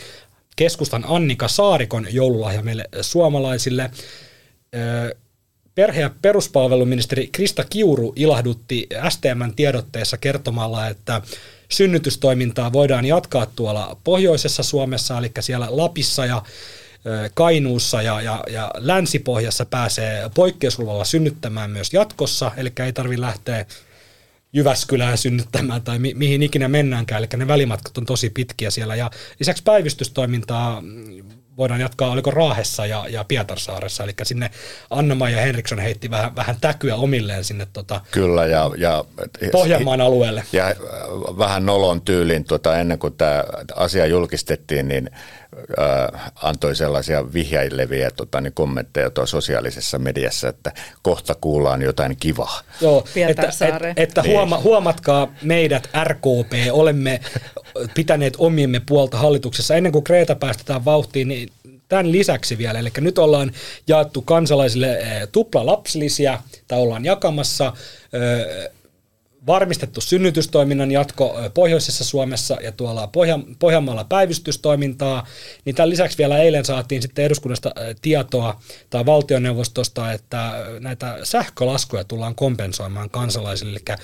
[0.56, 3.92] keskustan Annika Saarikon joululahja meille suomalaisille
[5.80, 11.22] Perhe- ja peruspalveluministeri Krista Kiuru ilahdutti STMn tiedotteessa kertomalla, että
[11.70, 16.42] synnytystoimintaa voidaan jatkaa tuolla pohjoisessa Suomessa, eli siellä Lapissa ja
[17.34, 23.66] Kainuussa ja, ja, ja Länsipohjassa pääsee poikkeusluvalla synnyttämään myös jatkossa, eli ei tarvitse lähteä
[24.54, 28.96] Jyväskylään synnyttämään tai mi- mihin ikinä mennäänkään, eli ne välimatkat on tosi pitkiä siellä.
[28.96, 31.24] Ja lisäksi päivystystoimintaa mm,
[31.60, 34.52] voidaan jatkaa, oliko Raahessa ja, ja Pietarsaaressa, eli sinne
[34.90, 39.04] anna ja Henriksson heitti vähän, vähän täkyä omilleen sinne tota, Kyllä, ja, ja
[39.52, 40.44] Pohjanmaan alueelle.
[40.54, 40.76] Ja äh,
[41.38, 43.44] vähän nolon tyylin tuota, ennen kuin tämä
[43.76, 45.10] asia julkistettiin, niin
[46.36, 52.62] antoi sellaisia vihjaileviä tota, niin kommentteja tuossa sosiaalisessa mediassa, että kohta kuullaan jotain kivaa.
[52.82, 53.94] Joo, että, että, Pietarsaareen.
[53.98, 54.32] että Niin.
[54.34, 57.20] huoma, huomatkaa meidät RKP, olemme
[57.94, 59.76] pitäneet omiemme puolta hallituksessa.
[59.76, 61.50] Ennen kuin Kreta päästetään vauhtiin, niin
[61.90, 63.52] tämän lisäksi vielä, eli nyt ollaan
[63.88, 65.00] jaettu kansalaisille
[65.32, 67.74] tupla lapsilisiä, tai ollaan jakamassa
[69.48, 75.28] varmistettu synnytystoiminnan jatko pohjoisessa Suomessa ja tuolla Pohja, Pohjanmaalla päivystystoimintaa,
[75.66, 77.72] niin tämän lisäksi vielä eilen saatiin sitten eduskunnasta
[78.02, 83.98] tietoa tai valtioneuvostosta, että näitä sähkölaskuja tullaan kompensoimaan kansalaisille, eli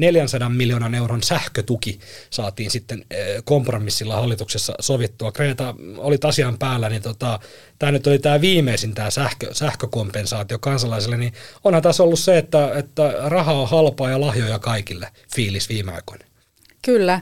[0.00, 1.98] 400 miljoonan euron sähkötuki
[2.30, 5.32] saatiin sitten ö, kompromissilla hallituksessa sovittua.
[5.32, 7.40] Kreta oli asian päällä, niin tota,
[7.78, 11.32] tämä nyt oli tämä viimeisin tämä sähkö, sähkökompensaatio kansalaisille, niin
[11.64, 16.24] onhan tässä ollut se, että, että raha on halpaa ja lahjoja kaikille fiilis viime aikoina.
[16.82, 17.20] Kyllä.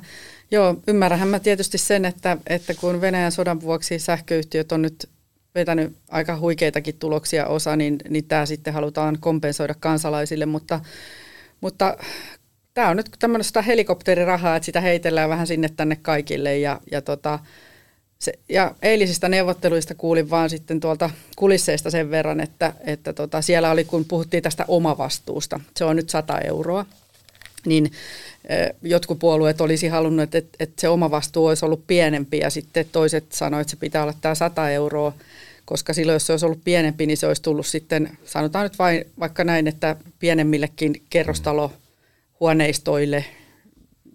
[0.50, 5.08] Joo, ymmärrähän mä tietysti sen, että, että kun Venäjän sodan vuoksi sähköyhtiöt on nyt
[5.54, 10.80] vetänyt aika huikeitakin tuloksia osa, niin, niin tämä sitten halutaan kompensoida kansalaisille, mutta,
[11.60, 11.96] mutta
[12.76, 17.38] tämä on nyt tämmöistä helikopterirahaa, että sitä heitellään vähän sinne tänne kaikille ja, ja tota,
[18.18, 23.70] se, ja eilisistä neuvotteluista kuulin vaan sitten tuolta kulisseista sen verran, että, että tota, siellä
[23.70, 26.86] oli, kun puhuttiin tästä omavastuusta, se on nyt 100 euroa,
[27.66, 27.92] niin
[28.82, 33.24] jotkut puolueet olisi halunnut, että, että se oma vastuu olisi ollut pienempi ja sitten toiset
[33.32, 35.12] sanoivat, että se pitää olla tämä 100 euroa,
[35.64, 39.04] koska silloin jos se olisi ollut pienempi, niin se olisi tullut sitten, sanotaan nyt vain
[39.20, 41.02] vaikka näin, että pienemmillekin
[42.36, 43.24] kerrostalohuoneistoille,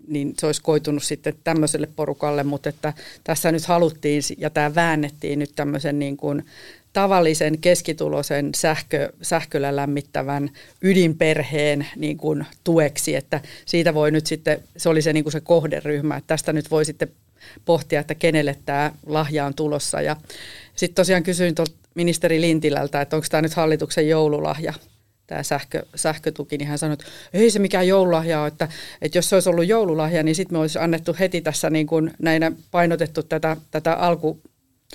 [0.07, 5.39] niin se olisi koitunut sitten tämmöiselle porukalle, mutta että tässä nyt haluttiin ja tämä väännettiin
[5.39, 6.45] nyt tämmöisen niin kuin
[6.93, 10.49] tavallisen keskitulosen sähkö, sähköllä lämmittävän
[10.81, 15.41] ydinperheen niin kuin tueksi, että siitä voi nyt sitten, se oli se, niin kuin se
[15.41, 17.11] kohderyhmä, että tästä nyt voi sitten
[17.65, 20.01] pohtia, että kenelle tämä lahja on tulossa.
[20.01, 20.15] Ja
[20.75, 24.73] sitten tosiaan kysyin tuolta ministeri Lintilältä, että onko tämä nyt hallituksen joululahja,
[25.31, 28.67] tämä sähkö, sähkötuki, niin hän sanoi, että ei se mikään joululahja ole, että,
[29.01, 32.11] että jos se olisi ollut joululahja, niin sitten me olisi annettu heti tässä niin kuin
[32.21, 34.41] näinä painotettu tätä, tätä alku,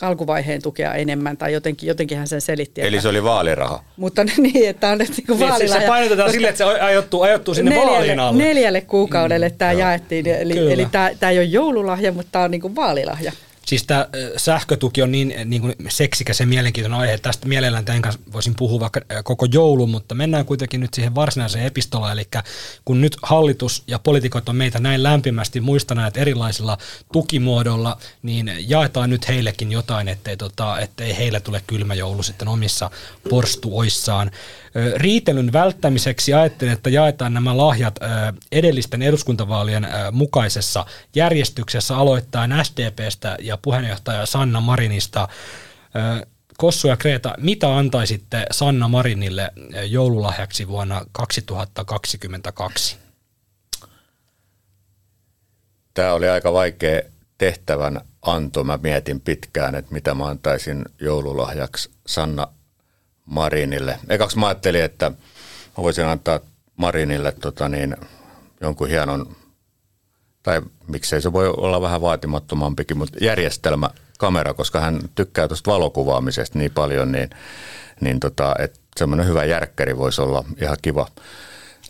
[0.00, 2.80] alkuvaiheen tukea enemmän, tai jotenkin, jotenkin hän sen selitti.
[2.80, 3.84] Eli että, se oli vaaliraha.
[3.96, 5.80] mutta niin, että on nyt niin kuin Niin, se, vaalilahja.
[5.80, 8.44] se painotetaan sille, että se ajoittuu, ajoittuu sinne vaalin neljälle, alle.
[8.44, 10.72] neljälle kuukaudelle tämä jaettiin, eli, Kyllä.
[10.72, 13.32] eli tämä, tämä ei ole joululahja, mutta tämä on niin kuin vaalilahja.
[13.66, 17.18] Siis tämä sähkötuki on niin, niin kuin seksikäs ja mielenkiintoinen aihe.
[17.18, 21.66] Tästä mielellään teidän kanssa voisin puhua vaikka koko joulun, mutta mennään kuitenkin nyt siihen varsinaiseen
[21.66, 22.12] epistolaan.
[22.12, 22.28] Eli
[22.84, 26.78] kun nyt hallitus ja poliitikot on meitä näin lämpimästi muistaneet erilaisilla
[27.12, 32.90] tukimuodoilla, niin jaetaan nyt heillekin jotain, ettei, tota, ettei heille tule kylmä joulu sitten omissa
[33.30, 34.30] porstuoissaan.
[34.96, 37.98] Riitelyn välttämiseksi ajattelin, että jaetaan nämä lahjat
[38.52, 45.28] edellisten eduskuntavaalien mukaisessa järjestyksessä aloittain SDPstä ja puheenjohtaja Sanna Marinista.
[46.56, 49.50] Kossu ja Kreta, mitä antaisitte Sanna Marinille
[49.86, 52.96] joululahjaksi vuonna 2022?
[55.94, 57.02] Tämä oli aika vaikea
[57.38, 58.64] tehtävän anto.
[58.64, 62.48] Mä mietin pitkään, että mitä mä antaisin joululahjaksi Sanna
[63.26, 63.98] Marinille.
[64.08, 66.40] Ekaksi mä ajattelin, että mä voisin antaa
[66.76, 67.96] Marinille tota niin,
[68.60, 69.36] jonkun hienon,
[70.46, 76.58] tai miksei se voi olla vähän vaatimattomampikin, mutta järjestelmä kamera, koska hän tykkää tuosta valokuvaamisesta
[76.58, 77.30] niin paljon, niin,
[78.00, 81.08] niin tota, että semmoinen hyvä järkkäri voisi olla ihan kiva.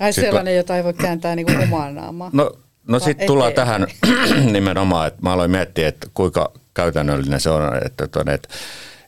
[0.01, 2.31] Ai Sitten sellainen, jota ei voi kääntää niin kuin omaan naamaan.
[2.35, 2.53] No,
[2.89, 3.87] no sitten tullaan ettei- tähän
[4.53, 8.49] nimenomaan, että mä aloin miettiä, että kuinka käytännöllinen se on, että, tuonne, että,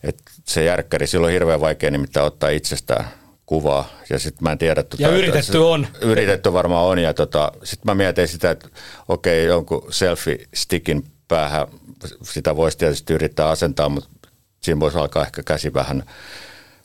[0.03, 3.05] että se järkkäri, silloin on hirveän vaikea nimittäin ottaa itsestään
[3.49, 3.89] kuvaa.
[4.11, 4.83] Ja sitten mä en tiedä...
[4.83, 5.87] Tota, Ja että yritetty se- on.
[6.01, 6.99] Yritetty varmaan on.
[6.99, 8.69] Ja tota, sitten mä mietin sitä, että
[9.09, 11.67] okei, jonkun selfie-stickin päähän
[12.23, 14.09] sitä voisi tietysti yrittää asentaa, mutta
[14.61, 16.03] siinä voisi alkaa ehkä käsi vähän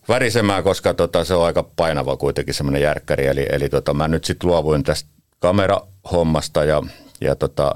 [0.07, 3.27] värisemään, koska tota, se on aika painava kuitenkin semmoinen järkkäri.
[3.27, 6.83] Eli, eli tota, mä nyt sitten luovuin tästä kamerahommasta ja,
[7.21, 7.75] ja tota,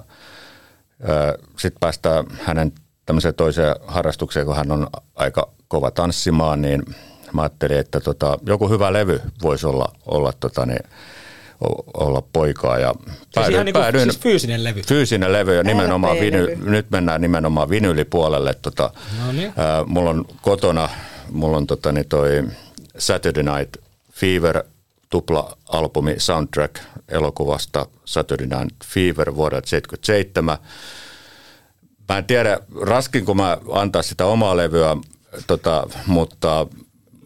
[1.60, 2.71] sitten päästään hänen
[3.06, 6.84] tämmöiseen toiseen harrastukseen, kun hän on aika kova tanssimaan, niin
[7.34, 10.84] mä ajattelin, että tota, joku hyvä levy voisi olla, olla, tota, niin,
[11.94, 12.80] olla poikaa.
[12.80, 12.94] Ja
[13.34, 14.82] Siis ihan niin kuin, siis fyysinen levy.
[14.82, 18.54] Fyysinen levy ja nimenomaan viny, nyt mennään nimenomaan vinylipuolelle.
[18.54, 18.92] Tota,
[19.26, 19.54] No niin.
[19.58, 20.90] ää, mulla on kotona,
[21.32, 22.44] mulla on tota, niin toi
[22.98, 23.76] Saturday Night
[24.12, 24.63] Fever
[25.10, 26.76] tupla-albumi soundtrack
[27.10, 30.58] elokuvasta Saturday Night Fever vuodelta 1977.
[32.10, 34.98] Mä en tiedä, raskinko mä antaa sitä omaa levyä,
[35.48, 36.68] tota, mutta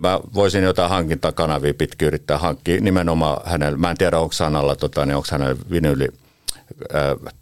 [0.02, 3.78] mä voisin jotain hankintakanavia pitkin yrittää hankkia nimenomaan hänellä.
[3.78, 6.08] Mä en tiedä, onko Sanalla, tota, niin onko hänellä vinyli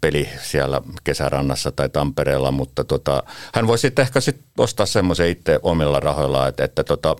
[0.00, 3.22] peli siellä kesärannassa tai Tampereella, mutta tota,
[3.54, 7.16] hän voisi sitten ehkä sit ostaa semmoisen itse omilla rahoillaan, että, että tota,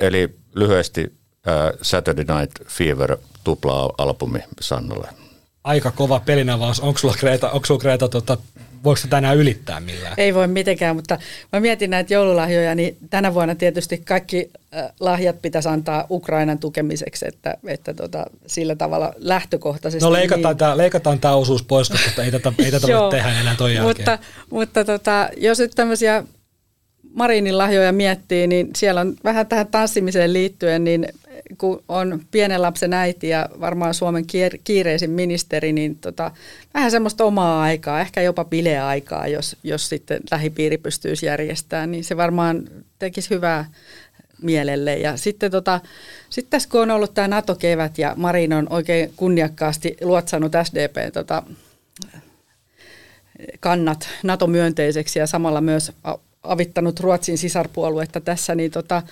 [0.00, 5.08] eli lyhyesti uh, Saturday Night Fever tupla-albumi Sannalle.
[5.64, 6.80] Aika kova pelinavaus.
[6.80, 8.36] Onko sulla Kreta, onko sulla Kreta tota,
[8.84, 10.14] voiko sitä enää ylittää millään?
[10.16, 11.18] Ei voi mitenkään, mutta
[11.52, 14.50] mä mietin näitä joululahjoja, niin tänä vuonna tietysti kaikki
[15.00, 20.04] lahjat pitäisi antaa Ukrainan tukemiseksi, että, että tota, sillä tavalla lähtökohtaisesti.
[20.04, 20.58] No leikataan, niin.
[20.58, 23.96] tämä, leikataan tämä osuus pois, koska ei tätä, ei tätä voi tehdä enää toi jälkeen.
[23.96, 24.18] Mutta,
[24.50, 26.24] mutta tota, jos nyt tämmöisiä
[27.14, 31.08] Marinin lahjoja miettii, niin siellä on vähän tähän tanssimiseen liittyen, niin
[31.58, 34.24] kun on pienen lapsen äiti ja varmaan Suomen
[34.64, 36.30] kiireisin ministeri, niin tota,
[36.74, 42.16] vähän semmoista omaa aikaa, ehkä jopa bileaikaa, jos, jos sitten lähipiiri pystyisi järjestämään, niin se
[42.16, 43.64] varmaan tekisi hyvää
[44.42, 44.96] mielelle.
[44.96, 45.80] Ja sitten tota,
[46.30, 51.42] sit tässä kun on ollut tämä NATO-kevät ja Marin on oikein kunniakkaasti luotsannut SDP tota,
[53.60, 55.92] kannat NATO-myönteiseksi ja samalla myös
[56.42, 59.02] avittanut Ruotsin sisarpuoluetta tässä, niin tota,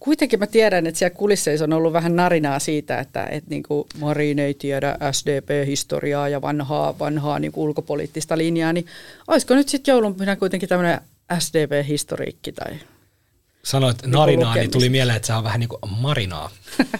[0.00, 3.86] kuitenkin mä tiedän, että siellä kulisseissa on ollut vähän narinaa siitä, että et niin kuin
[4.00, 8.86] Marin ei tiedä SDP-historiaa ja vanhaa, vanhaa niin kuin ulkopoliittista linjaa, niin
[9.28, 11.00] olisiko nyt sitten joulunpyhänä kuitenkin tämmöinen
[11.38, 12.78] SDP-historiikki tai
[13.62, 16.50] sanoit niin narinaa, niin tuli mieleen, että se on vähän niin kuin marinaa.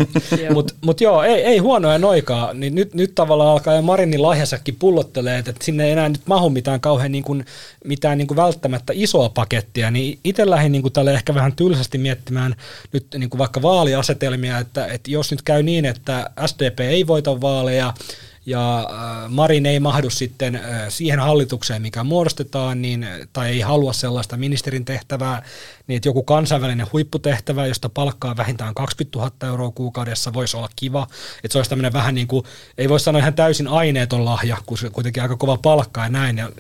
[0.54, 2.54] Mutta mut joo, ei, ei huonoja noikaa.
[2.54, 6.50] Niin nyt, nyt tavallaan alkaa ja Marinin lahjasäkki pullottelee, että sinne ei enää nyt mahu
[6.50, 7.44] mitään kauhean niin kuin,
[7.84, 9.90] mitään niin kuin välttämättä isoa pakettia.
[9.90, 12.56] Niin itse lähdin niin kuin tälle ehkä vähän tylsästi miettimään
[12.92, 17.40] nyt niin kuin vaikka vaaliasetelmia, että, että jos nyt käy niin, että SDP ei voita
[17.40, 17.94] vaaleja,
[18.48, 23.92] ja äh, Marin ei mahdu sitten äh, siihen hallitukseen, mikä muodostetaan, niin, tai ei halua
[23.92, 25.42] sellaista ministerin tehtävää,
[25.86, 31.06] niin että joku kansainvälinen huipputehtävä, josta palkkaa vähintään 20 000 euroa kuukaudessa, voisi olla kiva.
[31.44, 32.44] Että se olisi tämmöinen vähän niin kuin,
[32.78, 36.38] ei voi sanoa ihan täysin aineeton lahja, kun se kuitenkin aika kova palkka ja näin.
[36.38, 36.50] Ja,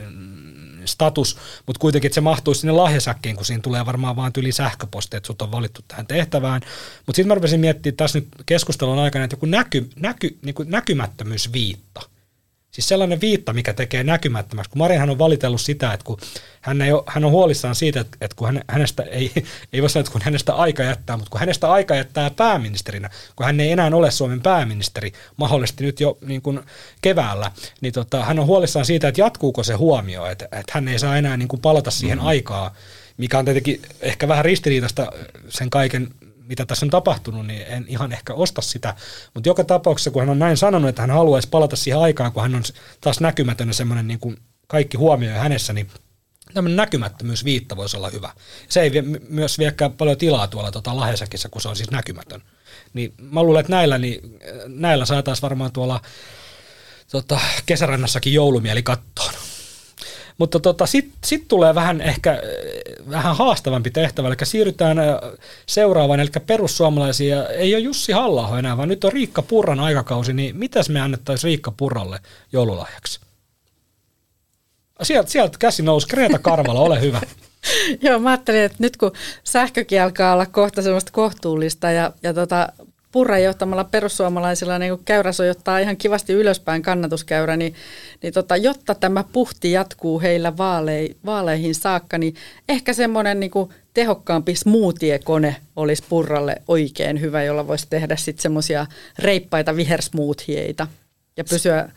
[0.88, 5.16] status, mutta kuitenkin, että se mahtuu sinne lahjasäkkiin, kun siinä tulee varmaan vaan tyli sähköposti,
[5.16, 6.60] että sut on valittu tähän tehtävään.
[7.06, 10.70] Mutta sitten mä rupesin miettimään tässä nyt keskustelun aikana, että joku näky, näky, niin kuin
[10.70, 12.00] näkymättömyysviitta–
[12.70, 14.70] Siis sellainen viitta, mikä tekee näkymättömäksi.
[14.70, 16.18] Kun Marinhan on valitellut sitä, että kun
[16.60, 19.32] hän, ei ole, hän on huolissaan siitä, että, että kun hänestä ei,
[19.72, 23.46] ei voi sanoa, että kun hänestä aika jättää, mutta kun hänestä aika jättää pääministerinä, kun
[23.46, 26.60] hän ei enää ole Suomen pääministeri, mahdollisesti nyt jo niin kuin
[27.02, 30.98] keväällä, niin tota, hän on huolissaan siitä, että jatkuuko se huomio, että, että hän ei
[30.98, 32.28] saa enää niin kuin palata siihen mm-hmm.
[32.28, 32.70] aikaan,
[33.16, 35.12] mikä on tietenkin ehkä vähän ristiriitaista
[35.48, 36.08] sen kaiken
[36.48, 38.94] mitä tässä on tapahtunut, niin en ihan ehkä osta sitä.
[39.34, 42.42] Mutta joka tapauksessa, kun hän on näin sanonut, että hän haluaisi palata siihen aikaan, kun
[42.42, 42.62] hän on
[43.00, 45.90] taas näkymätön ja semmoinen niin kuin kaikki huomioi hänessä, niin
[46.54, 48.32] tämmöinen näkymättömyys viitta voisi olla hyvä.
[48.68, 52.42] Se ei vie, myös viekään paljon tilaa tuolla tota Lahesäkissä, kun se on siis näkymätön.
[52.92, 56.00] Niin mä luulen, että näillä, niin, näillä saataisiin varmaan tuolla
[57.10, 59.34] tota, kesärannassakin joulumieli kattoon.
[60.38, 65.06] Mutta tota, sitten sit tulee vähän ehkä äh, vähän haastavampi tehtävä, eli siirrytään äh,
[65.66, 70.56] seuraavaan, eli perussuomalaisia ei ole Jussi halla enää, vaan nyt on Riikka Purran aikakausi, niin
[70.56, 72.20] mitäs me annettaisiin Riikka Purralle
[72.52, 73.20] joululahjaksi?
[75.02, 77.20] Sieltä, sieltä käsi nousi, Kreta Karvala, ole hyvä.
[78.02, 79.12] Joo, mä ajattelin, että nyt kun
[79.44, 82.72] sähkökin alkaa olla kohta semmoista kohtuullista ja, ja tota,
[83.18, 87.74] Purran johtamalla perussuomalaisilla niin käyrä sojottaa ihan kivasti ylöspäin kannatuskäyrä, niin,
[88.22, 92.34] niin tota, jotta tämä puhti jatkuu heillä vaalei, vaaleihin saakka, niin
[92.68, 93.50] ehkä semmoinen niin
[93.94, 98.86] tehokkaampi smoothie-kone olisi Purralle oikein hyvä, jolla voisi tehdä sitten semmoisia
[99.18, 100.86] reippaita vihersmoothieita
[101.36, 101.88] ja pysyä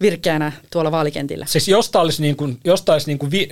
[0.00, 1.46] virkeänä tuolla vaalikentillä.
[1.46, 3.48] Siis josta olisi, niin kuin, josta olisi niin kuin vi,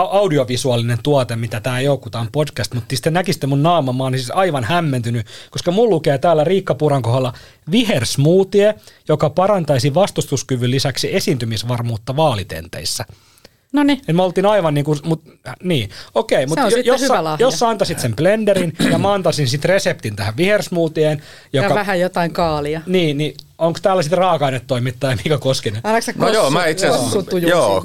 [0.00, 4.12] audiovisuaalinen tuote, mitä tämä kun tämä on podcast, mutta sitten näkisitte mun naama, mä oon
[4.12, 7.32] siis aivan hämmentynyt, koska mun lukee täällä Riikka Puran kohdalla
[7.70, 8.74] vihersmoothie,
[9.08, 13.04] joka parantaisi vastustuskyvyn lisäksi esiintymisvarmuutta vaalitenteissä.
[13.72, 14.00] No niin.
[14.12, 15.22] Me oltiin aivan niin kuin, mut,
[15.62, 17.00] niin, okei, mutta jos,
[17.38, 21.68] jos sä antaisit sen blenderin ja mä antaisin sitten reseptin tähän vihersmoothien, joka...
[21.68, 22.80] Ja vähän jotain kaalia.
[22.86, 25.80] Niin, niin onko täällä sitten raaka-ainetoimittaja Mika Koskinen?
[25.84, 27.84] Äläksä no joo, mä itse asiassa, joo,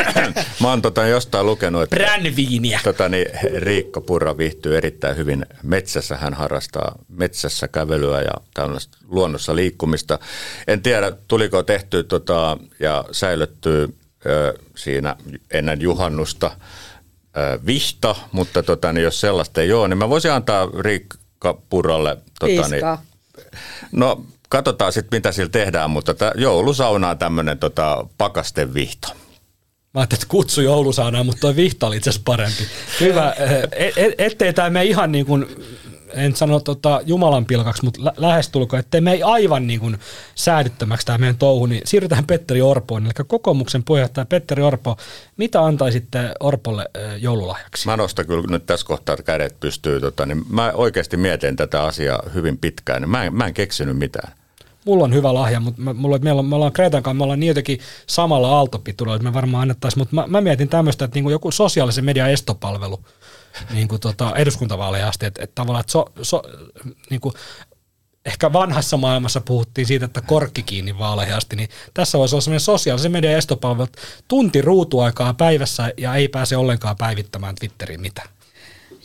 [0.60, 2.80] mä oon tota jostain lukenut, että Bränviiniä.
[2.84, 6.16] Tota, niin, Riikka Purra viihtyy erittäin hyvin metsässä.
[6.16, 10.18] Hän harrastaa metsässä kävelyä ja tällaista luonnossa liikkumista.
[10.66, 14.03] En tiedä, tuliko tehty tota, ja säilyttyy ö,
[14.76, 15.16] siinä
[15.50, 16.50] ennen juhannusta
[17.66, 22.68] vihta, mutta tota, niin jos sellaista ei ole, niin mä voisin antaa Riikka Purralle tota,
[22.68, 22.84] niin,
[23.92, 29.08] No katsotaan sitten, mitä sillä tehdään, mutta tää joulusauna on tämmöinen tota, pakastevihto.
[29.94, 32.66] Mä ajattelin, että kutsu joulusaunaan, mutta toi vihta oli itse asiassa parempi.
[33.00, 33.34] Hyvä,
[33.72, 35.46] et, et, ettei tämä me ihan niin kuin,
[36.16, 39.98] en sano tota Jumalan pilkaksi, mutta lä- lähestulkoon, ettei me ei aivan niin kuin
[40.34, 43.04] säädyttömäksi tämä meidän touhu, niin siirrytään Petteri Orpoon.
[43.04, 44.96] Eli kokoomuksen puheenjohtaja Petteri Orpo,
[45.36, 47.88] mitä antaisitte Orpolle äh, joululahjaksi?
[47.88, 50.00] Mä nostan kyllä nyt tässä kohtaa, että kädet pystyy.
[50.00, 53.02] Tota, niin mä oikeasti mietin tätä asiaa hyvin pitkään.
[53.02, 54.32] Niin mä, en, mä en keksinyt mitään.
[54.84, 57.40] mulla on hyvä lahja, mutta mä, mulla, meillä on, me ollaan Kreetan kanssa, me ollaan
[57.40, 61.30] niin jotenkin samalla aaltopituudella, että me varmaan annettaisiin, mutta mä, mä mietin tämmöistä, että niinku
[61.30, 63.00] joku sosiaalisen median estopalvelu
[63.70, 66.42] niin kuin tota, eduskuntavaaleja asti, että, että tavallaan, että so, so,
[67.10, 67.34] niin kuin,
[68.26, 72.60] ehkä vanhassa maailmassa puhuttiin siitä, että korkki kiinni vaaleihin asti, niin tässä voisi olla sellainen
[72.60, 73.88] sosiaalisen median estopalvelu,
[74.28, 78.28] tunti ruutuaikaa päivässä ja ei pääse ollenkaan päivittämään Twitteriin mitään.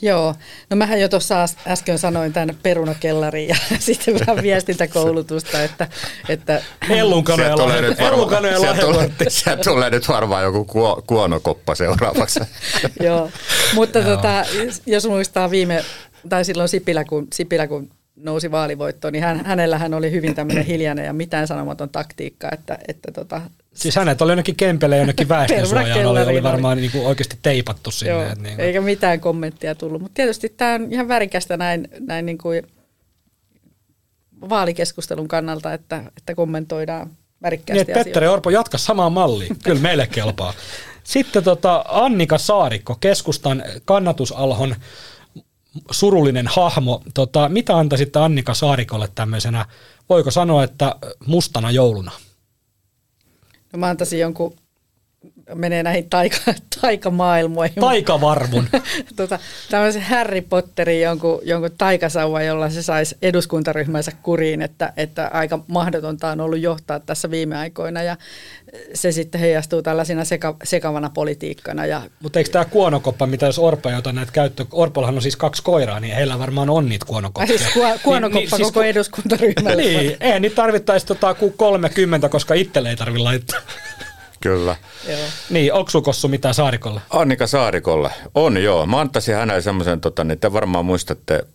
[0.01, 0.35] Joo,
[0.69, 5.87] no mähän jo tuossa äs- äsken sanoin tämän perunakellarin ja sitten vähän viestintäkoulutusta, että,
[6.29, 9.25] että Ellunkanoja Sieltä tulee, nyt varmaan, Ellunkanoja sieltä, tulee, lahjakortti.
[9.29, 12.39] sieltä tulee nyt varmaan joku kuo, kuonokoppa seuraavaksi.
[13.05, 13.29] Joo,
[13.73, 14.45] mutta tota,
[14.85, 15.85] jos muistaa viime,
[16.29, 21.05] tai silloin Sipilä, kun, Sipilä, kun nousi vaalivoittoon, niin hän, hänellähän oli hyvin tämmöinen hiljainen
[21.05, 23.41] ja mitään sanomaton taktiikka, että, että tota,
[23.73, 28.11] Siis hänet oli jonnekin kempele jonnekin väestönsuojaan, oli, oli varmaan niin kuin oikeasti teipattu sinne.
[28.11, 28.59] Joo, niin kuin.
[28.59, 30.01] eikä mitään kommenttia tullut.
[30.01, 32.67] Mutta tietysti tämä on ihan värikästä näin, näin niin kuin
[34.49, 37.09] vaalikeskustelun kannalta, että, että kommentoidaan
[37.41, 38.05] värikkäästi Niin.
[38.05, 39.59] Petteri Orpo, jatka samaan malliin.
[39.63, 40.53] Kyllä meille kelpaa.
[41.03, 44.75] Sitten tota Annika Saarikko, keskustan kannatusalhon
[45.91, 47.01] surullinen hahmo.
[47.13, 49.65] Tota, mitä antaisitte Annika Saarikolle tämmöisenä,
[50.09, 52.11] voiko sanoa, että mustana jouluna?
[53.73, 54.55] No mä antaisin jonkun,
[55.55, 56.37] menee näihin taika,
[56.81, 57.75] taikamaailmoihin.
[57.89, 58.67] Taikavarvun.
[59.15, 65.59] tota, tämmöisen Harry Potterin jonkun, jonkun taikasauva, jolla se saisi eduskuntaryhmänsä kuriin, että, että aika
[65.67, 68.17] mahdotonta on ollut johtaa tässä viime aikoina ja
[68.93, 73.89] se sitten heijastuu tällaisina seka, sekavana politiikkana ja Mutta eikö tämä kuonokoppa, mitä jos Orpo
[73.89, 77.57] ei ota näitä käyttöön, Orpollahan on siis kaksi koiraa, niin heillä varmaan on niitä kuonokoppia.
[77.57, 79.81] siis kuo- kuonokoppa Niin- niin koko ku- eduskuntaryhmälle.
[79.81, 83.59] Niin, ei niitä tarvittaisi tota kuin 30, koska itselle ei tarvitse laittaa.
[84.41, 84.75] Kyllä.
[85.09, 85.19] Joo.
[85.49, 87.01] Niin, onko sulla Kossu mitään Saarikolle?
[87.09, 88.11] Annika Saarikolle.
[88.35, 88.85] On joo.
[88.85, 91.45] Mä antaisin hänelle semmoisen, tota, niin te varmaan muistatte,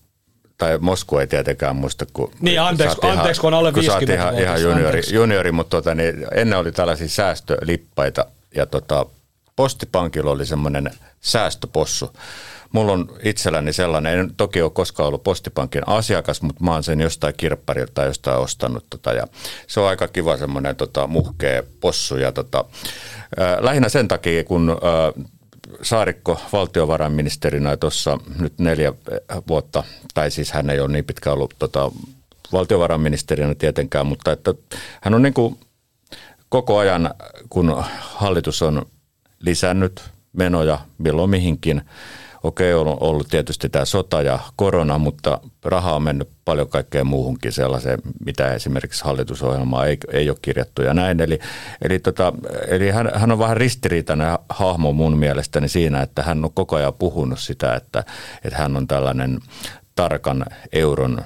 [0.58, 2.30] tai Mosku ei tietenkään muista, kun...
[2.40, 5.14] Niin, anteeksi- anteeksi, kun on alle kun sä oot 50 ihan, ihan vuotias, juniori, anteeksi.
[5.14, 9.06] juniori, mutta tota, niin, ennen oli tällaisia säästölippaita, ja tota,
[9.56, 12.12] Postipankilla oli semmoinen säästöpossu.
[12.74, 17.00] Mulla on itselläni sellainen, en toki ole koskaan ollut Postipankin asiakas, mutta mä oon sen
[17.00, 18.87] jostain kirpparilta tai jostain ostanut.
[18.90, 19.26] Tota, ja
[19.66, 22.16] se on aika kiva semmoinen tota, muhkea possu.
[22.16, 22.64] Ja, tota,
[23.40, 25.24] äh, lähinnä sen takia, kun äh,
[25.82, 28.92] Saarikko valtiovarainministerinä tuossa nyt neljä
[29.48, 29.84] vuotta,
[30.14, 31.90] tai siis hän ei ole niin pitkä ollut tota,
[32.52, 34.54] valtiovarainministerinä tietenkään, mutta että
[35.00, 35.58] hän on niin kuin
[36.48, 37.14] koko ajan,
[37.48, 38.87] kun hallitus on
[39.40, 41.82] lisännyt menoja milloin mihinkin,
[42.44, 47.52] okei, on ollut tietysti tämä sota ja korona, mutta rahaa on mennyt paljon kaikkeen muuhunkin
[47.52, 51.20] sellaiseen, mitä esimerkiksi hallitusohjelmaa ei, ei ole kirjattu ja näin.
[51.20, 51.38] Eli,
[51.83, 52.33] eli, tota,
[52.68, 56.94] eli hän, hän on vähän ristiriitainen hahmo mun mielestäni siinä, että hän on koko ajan
[56.94, 58.04] puhunut sitä, että,
[58.44, 59.40] että hän on tällainen
[59.94, 61.18] tarkan euron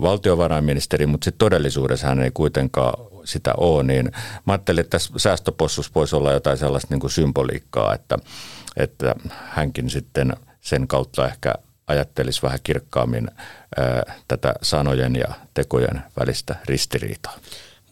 [0.00, 4.12] valtiovarainministeri, mutta sitten todellisuudessa hän ei kuitenkaan sitä ole, niin
[4.46, 8.18] mä ajattelin, että tässä säästöpossussa voisi olla jotain sellaista niin kuin symboliikkaa, että,
[8.76, 11.54] että hänkin sitten sen kautta ehkä
[11.86, 13.28] ajattelisi vähän kirkkaammin
[13.76, 17.36] ää, tätä sanojen ja tekojen välistä ristiriitaa.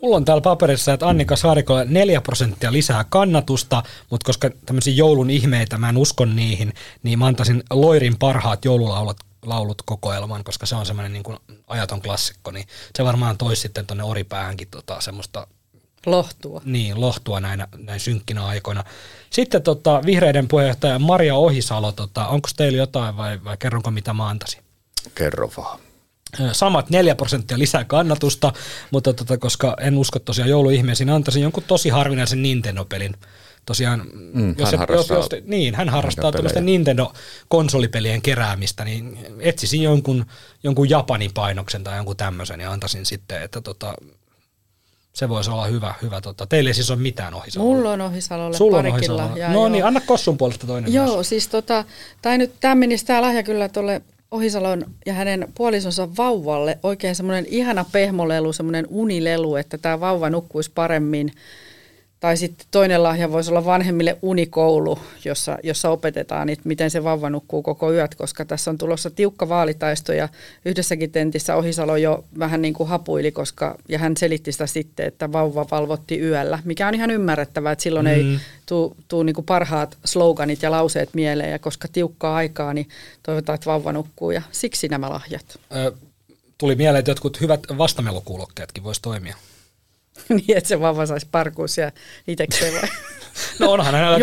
[0.03, 5.31] Mulla on täällä paperissa, että Annika Saarikolle 4 prosenttia lisää kannatusta, mutta koska tämmöisiä joulun
[5.31, 10.75] ihmeitä, mä en usko niihin, niin mä antaisin Loirin parhaat joululaulut laulut kokoelman, koska se
[10.77, 15.47] on semmoinen niin kuin ajaton klassikko, niin se varmaan toisi sitten tuonne oripäähänkin tota semmoista
[16.07, 16.63] Lohtua.
[16.65, 18.85] niin, lohtua näinä, näin synkkinä aikoina.
[19.31, 24.29] Sitten tota, vihreiden puheenjohtaja Maria Ohisalo, tota, onko teillä jotain vai, vai kerronko mitä mä
[24.29, 24.63] antaisin?
[25.15, 25.81] Kerro vaan.
[26.53, 28.53] Samat 4 prosenttia lisää kannatusta,
[28.91, 33.15] mutta tota, koska en usko tosiaan jouluihmeisiin, antaisin jonkun tosi harvinaisen Nintendo-pelin.
[33.67, 40.27] Tosiaan, Mm, hän harrastaa niin, hän harrastaa tällaista Nintendo-konsolipelien keräämistä, niin etsisin jonkun,
[40.63, 43.95] jonkun Japanin painoksen tai jonkun tämmöisen ja antaisin sitten, että tota,
[45.19, 45.95] se voisi olla hyvä.
[46.03, 46.47] hyvä tota.
[46.47, 47.75] Teillä ei siis ole mitään Ohisalolla.
[47.75, 49.23] Mulla on Ohisalolle Sulla on parikilla.
[49.23, 49.39] Ohisalolla.
[49.39, 49.69] ja No joo.
[49.69, 51.29] niin, anna Kossun puolesta toinen Joo, myös.
[51.29, 51.85] siis tota,
[52.23, 57.47] tai nyt tämä menisi tämä lahja kyllä tuolle Ohisalon ja hänen puolisonsa vauvalle oikein semmoinen
[57.49, 61.33] ihana pehmolelu, semmoinen unilelu, että tämä vauva nukkuisi paremmin.
[62.21, 67.31] Tai sitten toinen lahja voisi olla vanhemmille unikoulu, jossa, jossa opetetaan, että miten se vauva
[67.31, 70.29] nukkuu koko yöt, koska tässä on tulossa tiukka vaalitaisto ja
[70.65, 75.33] yhdessäkin tentissä Ohisalo jo vähän niin kuin hapuili, koska, ja hän selitti sitä sitten, että
[75.33, 78.13] vauva valvotti yöllä, mikä on ihan ymmärrettävää, että silloin mm.
[78.13, 82.89] ei tule tuu niin parhaat sloganit ja lauseet mieleen, ja koska tiukkaa aikaa, niin
[83.23, 85.59] toivotaan, että vauva nukkuu ja siksi nämä lahjat.
[85.77, 85.93] Ö,
[86.59, 89.37] tuli mieleen, että jotkut hyvät vastamelukuulokkeetkin voisi toimia.
[90.29, 91.93] niin, että se vauva saisi parkuusia
[92.27, 92.89] itsekseen vai?
[93.59, 94.19] No onhan hänellä,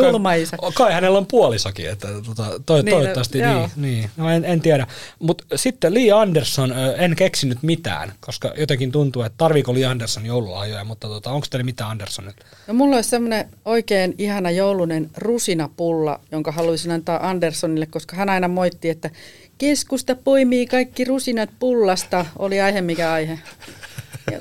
[0.61, 4.09] kai, kai hänellä on puolisakin, että tota, toi, niin, toivottavasti no, niin, niin.
[4.17, 4.87] No en, en tiedä.
[5.19, 10.83] Mutta sitten Lee Anderson, en keksinyt mitään, koska jotenkin tuntuu, että tarviiko Lee Anderson joululahjoja,
[10.83, 12.35] mutta tota, onko teillä mitään Anderson nyt?
[12.67, 18.47] No mulla olisi semmoinen oikein ihana joulunen rusinapulla, jonka haluaisin antaa Andersonille, koska hän aina
[18.47, 19.09] moitti, että
[19.57, 23.39] keskusta poimii kaikki rusinat pullasta, oli aihe mikä aihe.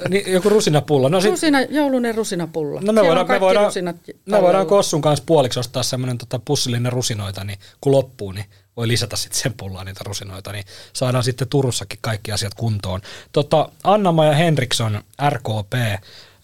[0.09, 1.09] Niin, joku rusinapulla.
[1.09, 2.80] No sit, Rusina, joulunen rusinapulla.
[2.80, 3.72] No me voidaan, me voidaan,
[4.26, 8.89] me voidaan Kossun kanssa puoliksi ostaa semmoinen tota pussillinen rusinoita, niin kun loppuu, niin voi
[8.89, 13.01] lisätä sitten sen pullaan niitä rusinoita, niin saadaan sitten Turussakin kaikki asiat kuntoon.
[13.32, 15.72] Tota, Anna-Maja Henriksson, RKP.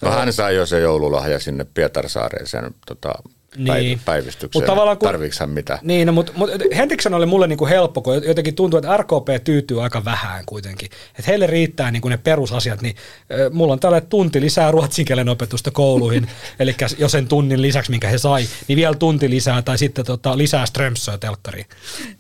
[0.03, 3.15] No hän sai jo se joululahja sinne Pietarsaareen sen tota,
[3.57, 4.01] niin.
[4.05, 4.63] päivystykseen.
[4.63, 5.79] Mut tavallaan, kun, Tarviiko hän mitä?
[5.83, 9.83] Niin, no, mutta mut Henriksson oli mulle niinku helppo, kun jotenkin tuntuu, että RKP tyytyy
[9.83, 10.89] aika vähän kuitenkin.
[11.09, 15.29] Että heille riittää niinku ne perusasiat, niin äh, mulla on tällä tunti lisää ruotsin kielen
[15.29, 16.29] opetusta kouluihin,
[16.61, 20.39] eli jo sen tunnin lisäksi, minkä he sai, niin vielä tunti lisää tai sitten tota,
[20.39, 21.67] lisää Strömsöä telkkariin.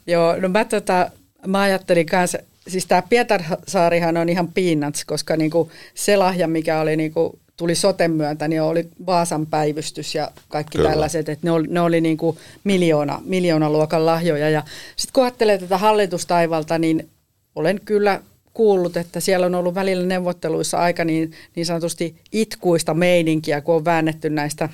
[0.06, 1.10] Joo, no mä, tota,
[1.46, 6.96] mä ajattelin kanssa, siis tämä Pietarsaarihan on ihan peanuts, koska niinku se lahja, mikä oli
[6.96, 10.90] niinku tuli soten myötä, niin oli Vaasan päivystys ja kaikki Kyllä.
[10.90, 14.50] tällaiset, että ne oli, ne oli niin kuin miljoona, miljoona luokan lahjoja.
[14.50, 14.62] Ja
[14.96, 17.08] sitten kun ajattelee tätä hallitustaivalta, niin
[17.54, 18.20] olen kyllä
[18.54, 23.84] kuullut, että siellä on ollut välillä neuvotteluissa aika niin, niin sanotusti itkuista meininkiä, kun on
[23.84, 24.68] väännetty näistä,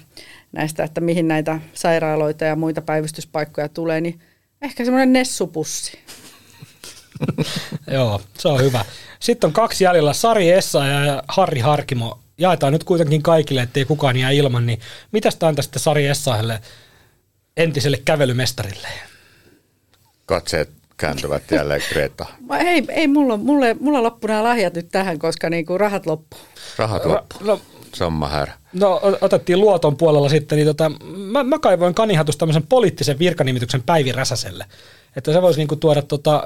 [0.53, 4.21] näistä, että mihin näitä sairaaloita ja muita päivystyspaikkoja tulee, niin
[4.63, 5.99] ehkä semmoinen nessupussi.
[7.95, 8.85] Joo, se on hyvä.
[9.21, 14.17] Sitten on kaksi jäljellä, Sari Essa ja Harri Harkimo jaetaan nyt kuitenkin kaikille, ettei kukaan
[14.17, 14.81] jää ilman, niin
[15.13, 16.61] mitä sitä antaa sitten Sari Essahelle,
[17.57, 18.89] entiselle kävelymestarille?
[20.27, 22.27] Katseet kääntyvät jälleen Kreta.
[22.67, 26.37] ei, ei mulla, mulle, mulla loppu nämä lahjat nyt tähän, koska niinku rahat loppu.
[26.79, 27.37] Rahat loppu.
[27.41, 27.61] No,
[27.97, 28.49] Samma här.
[28.73, 34.13] No otettiin luoton puolella sitten, niin tota, mä, mä kaivoin kanihatusta tämmöisen poliittisen virkanimityksen Päivi
[34.13, 34.67] Räsäselle.
[35.17, 36.45] Että se voisi niinku tuoda tota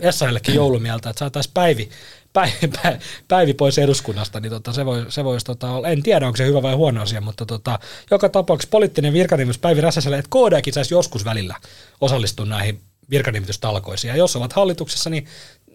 [0.00, 1.88] Essahellekin joulumieltä, että saataisiin Päivi
[3.28, 6.46] Päivi, pois eduskunnasta, niin tota, se, voi, se voisi tota, olla, en tiedä onko se
[6.46, 7.78] hyvä vai huono asia, mutta tota,
[8.10, 11.54] joka tapauksessa poliittinen virkanimitys Päivi Räsäselle, että KDkin saisi joskus välillä
[12.00, 14.08] osallistua näihin virkanimitystalkoisiin.
[14.08, 15.26] Ja jos ovat hallituksessa, niin,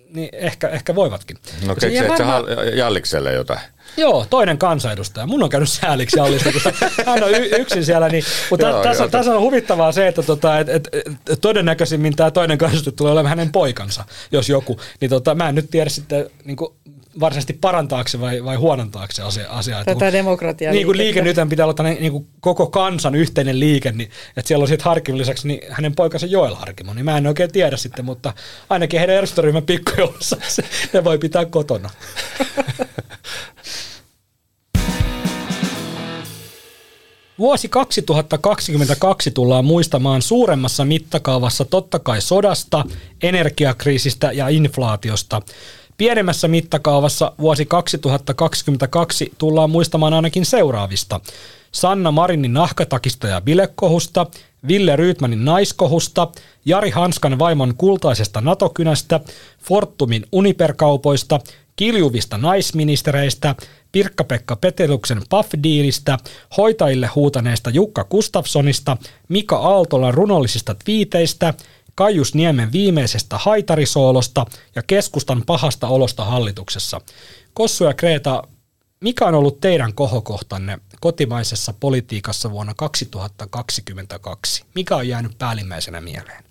[0.10, 1.38] niin ehkä, ehkä voivatkin.
[1.66, 2.42] No keksit varma...
[2.76, 3.60] Jallikselle jotain?
[3.98, 5.28] Joo, toinen kansanedustaja.
[5.28, 6.72] Mun on käynyt sääliksi Jallista, koska
[7.06, 8.10] hän on y- yksin siellä.
[8.10, 12.16] Niin, mutta joo, tässä, joo, tässä on huvittavaa se, että tota, et, et, et, todennäköisimmin
[12.16, 14.80] tämä toinen kansanedustaja tulee olemaan hänen poikansa, jos joku.
[15.02, 16.74] Niin tota, mä en nyt tiedä sitten niin kuin,
[17.20, 19.84] varsinaisesti parantaakse vai, vai huonontaakseen asia, asiaa.
[19.84, 20.74] Tätä demokratiaa.
[20.74, 24.64] Niin kuin liike nyt pitää olla niin kuin koko kansan yhteinen liike, niin että siellä
[24.64, 28.06] on sitten Harkimon lisäksi niin hänen poikansa Joel Harkimo, niin mä en oikein tiedä sitten,
[28.06, 28.34] mutta
[28.70, 30.38] ainakin heidän edustaryhmän pikkujoulussa
[30.94, 31.90] ne voi pitää kotona.
[37.40, 42.86] Vuosi 2022 tullaan muistamaan suuremmassa mittakaavassa totta kai sodasta,
[43.24, 45.42] energiakriisistä ja inflaatiosta.
[45.98, 51.20] Pienemmässä mittakaavassa vuosi 2022 tullaan muistamaan ainakin seuraavista.
[51.72, 54.26] Sanna Marinin nahkatakista ja bilekohusta,
[54.68, 56.28] Ville Ryytmanin naiskohusta,
[56.66, 59.20] Jari Hanskan vaimon kultaisesta natokynästä,
[59.64, 61.40] Fortumin uniperkaupoista,
[61.76, 63.56] kiljuvista naisministereistä,
[63.92, 66.18] Pirkka-Pekka Peteluksen Puff-diilistä,
[66.58, 68.98] hoitajille huutaneesta Jukka Gustafssonista,
[69.30, 71.54] Mika Aaltolan runollisista twiiteistä,
[71.96, 77.02] Kaius Niemen viimeisestä haitarisoolosta ja keskustan pahasta olosta hallituksessa.
[77.54, 78.44] Kossu ja Kreta,
[79.02, 84.64] mikä on ollut teidän kohokohtanne kotimaisessa politiikassa vuonna 2022?
[84.76, 86.44] Mikä on jäänyt päällimmäisenä mieleen?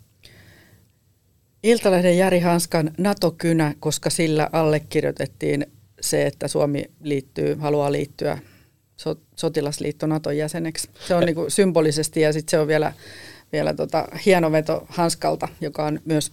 [1.63, 5.67] Iltalehden Jari Hanskan NATO-kynä, koska sillä allekirjoitettiin
[6.01, 8.39] se, että Suomi liittyy, haluaa liittyä
[9.37, 10.91] sotilasliitto Naton jäseneksi.
[11.09, 12.93] Se on niin kuin symbolisesti ja sitten se on vielä,
[13.53, 16.33] vielä tota hieno veto Hanskalta, joka on myös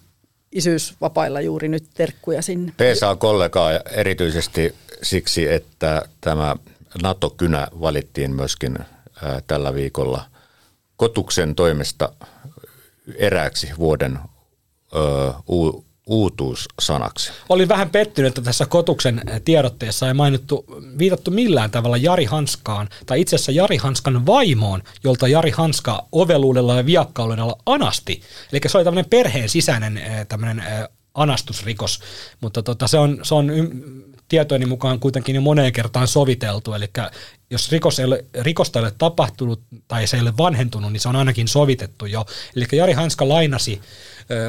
[0.52, 2.72] isyysvapailla juuri nyt terkkuja sinne.
[2.72, 6.56] PSA on kollegaa erityisesti siksi, että tämä
[7.02, 8.78] NATO-kynä valittiin myöskin
[9.48, 10.26] tällä viikolla
[10.96, 12.14] Kotuksen toimesta
[13.16, 14.20] erääksi vuoden
[16.12, 17.32] uutuussanaksi.
[17.50, 20.66] Olin vähän pettynyt, että tässä Kotuksen tiedotteessa ei mainittu,
[20.98, 26.76] viitattu millään tavalla Jari Hanskaan, tai itse asiassa Jari Hanskan vaimoon, jolta Jari Hanska oveluudella
[26.76, 28.22] ja viakkaudella anasti.
[28.52, 32.00] Eli se oli tämmöinen perheen sisäinen eh, tämmöinen eh, anastusrikos,
[32.42, 33.52] mutta tota, se on, se on
[34.28, 36.90] tietojeni mukaan kuitenkin jo moneen kertaan soviteltu, eli
[37.50, 41.10] jos rikos ei ole, rikosta ei ole tapahtunut tai se ei ole vanhentunut, niin se
[41.10, 42.26] on ainakin sovitettu jo.
[42.56, 43.82] Eli Jari Hanska lainasi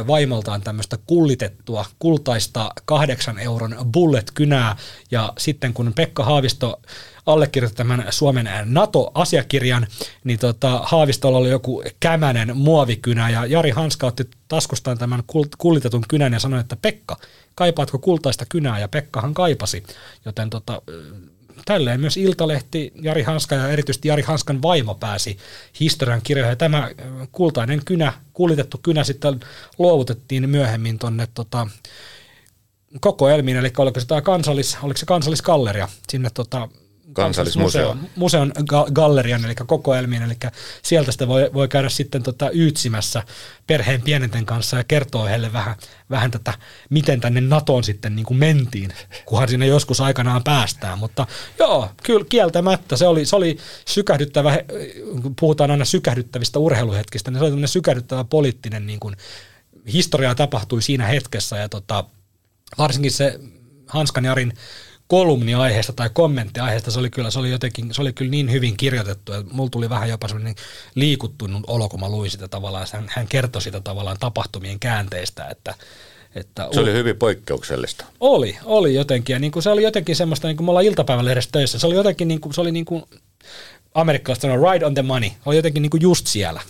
[0.07, 4.77] vaimoltaan tämmöistä kullitettua kultaista kahdeksan euron bullet-kynää,
[5.11, 6.81] ja sitten kun Pekka Haavisto
[7.27, 9.87] allekirjoitti tämän Suomen NATO-asiakirjan,
[10.25, 15.23] niin tota, Haavistolla oli joku kämänen muovikynä, ja Jari Hanska otti taskustaan tämän
[15.59, 17.16] kullitetun kynän ja sanoi, että Pekka,
[17.55, 19.83] kaipaatko kultaista kynää, ja Pekkahan kaipasi,
[20.25, 20.83] joten tota,
[21.65, 25.39] tälleen myös Iltalehti, Jari Hanska ja erityisesti Jari Hanskan vaimo pääsi
[25.81, 26.59] historian kirjoihin.
[26.59, 26.91] Tämä
[27.33, 29.41] kultainen kynä, kullitettu kynä sitten
[29.79, 31.67] luovutettiin myöhemmin tuonne tota,
[33.01, 36.69] koko Elmiin, eli oliko se tämä kansallis, oliko se kansallisgalleria sinne tota,
[37.13, 37.97] kansallismuseo.
[38.17, 38.53] Museon
[38.93, 40.37] gallerian, eli kokoelmiin, eli
[40.83, 43.23] sieltä sitä voi, voi käydä sitten tota yytsimässä
[43.67, 45.77] perheen pienenten kanssa ja kertoo heille vähän,
[46.11, 46.55] vähän tätä,
[46.91, 48.93] miten tänne NATOon sitten niin kuin mentiin,
[49.25, 50.99] kunhan sinne joskus aikanaan päästään.
[50.99, 51.27] Mutta
[51.59, 53.59] joo, kyllä kieltämättä se oli, se oli
[53.89, 54.59] sykähdyttävä,
[55.23, 59.17] kun puhutaan aina sykähdyttävistä urheiluhetkistä, niin se oli tämmöinen sykähdyttävä poliittinen niin kuin,
[59.93, 62.05] historia tapahtui siinä hetkessä ja tota,
[62.79, 63.41] varsinkin se
[63.87, 64.53] Hanskan Jarin
[65.13, 68.53] kolumni aiheesta tai kommentti aiheesta, se oli kyllä, se oli jotenkin, se oli kyllä niin
[68.53, 70.55] hyvin kirjoitettu, että mulla tuli vähän jopa sellainen
[70.95, 75.75] liikuttunut olo, kun mä luin sitä tavallaan, hän, hän kertoi sitä tavallaan tapahtumien käänteistä, että
[76.35, 78.05] että se oli hyvin poikkeuksellista.
[78.21, 79.35] Oli, oli jotenkin.
[79.35, 81.95] Ja niin kuin se oli jotenkin semmoista, niin kuin me ollaan iltapäivälehdessä töissä, se oli
[81.95, 83.05] jotenkin niin kuin, se oli niin kuin,
[83.95, 86.61] amerikkalaiset sanoo, ride on the money, oli jotenkin niin kuin just siellä.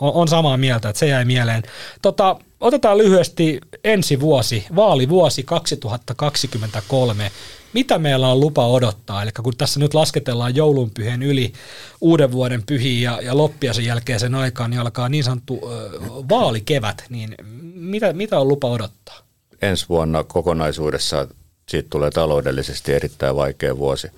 [0.00, 1.62] On, on samaa mieltä, että se jäi mieleen.
[2.02, 7.30] Tota, otetaan lyhyesti ensi vuosi, vaalivuosi 2023
[7.76, 9.22] mitä meillä on lupa odottaa.
[9.22, 11.52] Eli kun tässä nyt lasketellaan joulunpyhien yli
[12.00, 17.04] uuden vuoden pyhiin ja, ja loppiasen jälkeen sen aikaan, niin alkaa niin sanottu ö, vaalikevät,
[17.08, 17.34] niin
[17.74, 19.18] mitä, mitä on lupa odottaa?
[19.62, 21.28] Ensi vuonna kokonaisuudessa
[21.68, 24.08] siitä tulee taloudellisesti erittäin vaikea vuosi.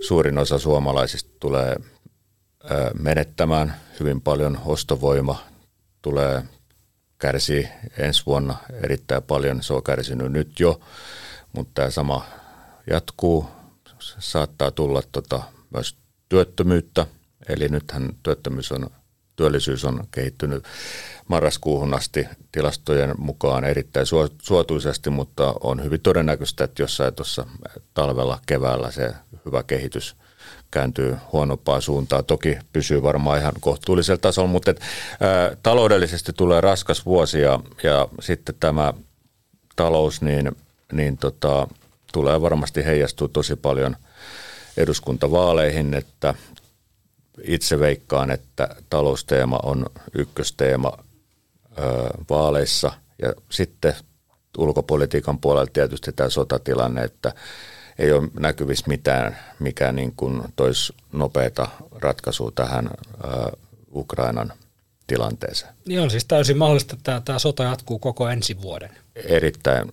[0.00, 1.76] Suurin osa suomalaisista tulee
[2.98, 5.44] menettämään hyvin paljon ostovoima,
[6.02, 6.42] tulee
[7.18, 7.68] kärsii
[7.98, 9.62] ensi vuonna erittäin paljon.
[9.62, 10.80] Se on kärsinyt nyt jo
[11.52, 12.24] mutta tämä sama
[12.90, 13.46] jatkuu.
[14.18, 15.42] Saattaa tulla tota,
[15.74, 15.96] myös
[16.28, 17.06] työttömyyttä,
[17.48, 18.86] eli nythän työttömyys on,
[19.36, 20.64] työllisyys on kehittynyt
[21.28, 24.06] marraskuuhun asti tilastojen mukaan erittäin
[24.42, 27.46] suotuisesti, mutta on hyvin todennäköistä, että jossain tuossa
[27.94, 29.12] talvella, keväällä se
[29.46, 30.16] hyvä kehitys
[30.70, 32.24] kääntyy huonompaa suuntaan.
[32.24, 34.80] Toki pysyy varmaan ihan kohtuullisella tasolla, mutta et,
[35.20, 38.94] ää, taloudellisesti tulee raskas vuosi ja, ja sitten tämä
[39.76, 40.52] talous, niin
[40.92, 41.68] niin tota,
[42.12, 43.96] tulee varmasti heijastua tosi paljon
[44.76, 46.34] eduskuntavaaleihin, että
[47.42, 50.92] itse veikkaan, että talousteema on ykkösteema
[51.78, 51.82] ö,
[52.30, 53.94] vaaleissa ja sitten
[54.58, 57.34] ulkopolitiikan puolella tietysti tämä sotatilanne, että
[57.98, 62.90] ei ole näkyvissä mitään, mikä niin kuin toisi nopeata ratkaisua tähän
[63.24, 63.56] ö,
[63.94, 64.52] Ukrainan
[65.06, 65.74] tilanteeseen.
[65.86, 68.90] Niin on siis täysin mahdollista, että tämä sota jatkuu koko ensi vuoden.
[69.16, 69.92] Erittäin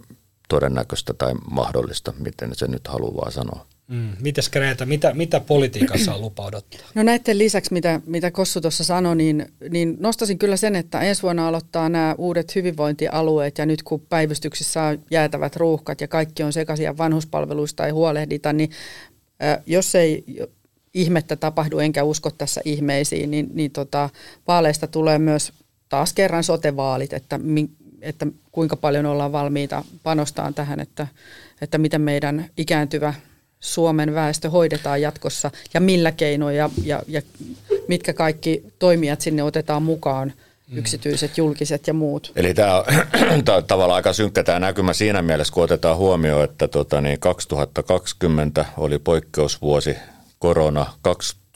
[0.50, 3.66] todennäköistä tai mahdollista, miten se nyt haluaa sanoa.
[3.90, 4.10] Mm.
[4.20, 6.80] Mites Greta, mitä, mitä politiikassa on lupa odottaa?
[6.96, 11.22] No näiden lisäksi, mitä, mitä Kossu tuossa sanoi, niin, niin nostasin kyllä sen, että ensi
[11.22, 16.54] vuonna aloittaa nämä uudet hyvinvointialueet ja nyt kun päivystyksissä on jäätävät ruuhkat ja kaikki on
[16.54, 18.70] sekaisin ja vanhuspalveluista ei huolehdita, niin
[19.44, 20.24] äh, jos ei
[20.94, 24.10] ihmettä tapahdu, enkä usko tässä ihmeisiin, niin, niin tota,
[24.48, 25.54] vaaleista tulee myös
[25.90, 27.70] taas kerran sotevaalit, että mi,
[28.02, 31.08] että kuinka paljon ollaan valmiita panostaan tähän, että,
[31.62, 33.14] että miten meidän ikääntyvä
[33.60, 37.22] Suomen väestö hoidetaan jatkossa ja millä keinoin ja, ja, ja
[37.88, 40.34] mitkä kaikki toimijat sinne otetaan mukaan,
[40.68, 40.78] mm.
[40.78, 42.32] yksityiset, julkiset ja muut.
[42.36, 42.86] Eli tämä on,
[43.46, 47.20] tämä on tavallaan aika synkkä tämä näkymä siinä mielessä, kun otetaan huomioon, että tota, niin
[47.20, 49.96] 2020 oli poikkeusvuosi
[50.40, 50.94] korona,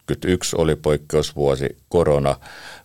[0.06, 2.36] 2021 oli poikkeusvuosi korona,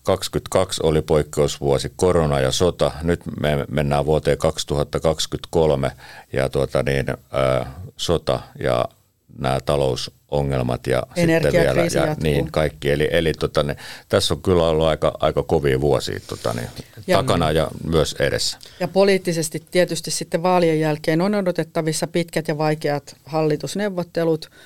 [0.03, 2.91] 2022 oli poikkeusvuosi, korona ja sota.
[3.03, 5.93] Nyt me mennään vuoteen 2023
[6.33, 7.15] ja tuota niin, ä,
[7.97, 8.85] sota ja
[9.39, 12.91] nämä talousongelmat ja sitten vielä ja niin kaikki.
[12.91, 13.77] Eli, eli tota, niin,
[14.09, 16.69] tässä on kyllä ollut aika, aika kovia vuosia tota, niin,
[17.07, 18.59] ja, takana ja myös edessä.
[18.81, 24.51] Ja poliittisesti tietysti sitten vaalien jälkeen on odotettavissa pitkät ja vaikeat hallitusneuvottelut–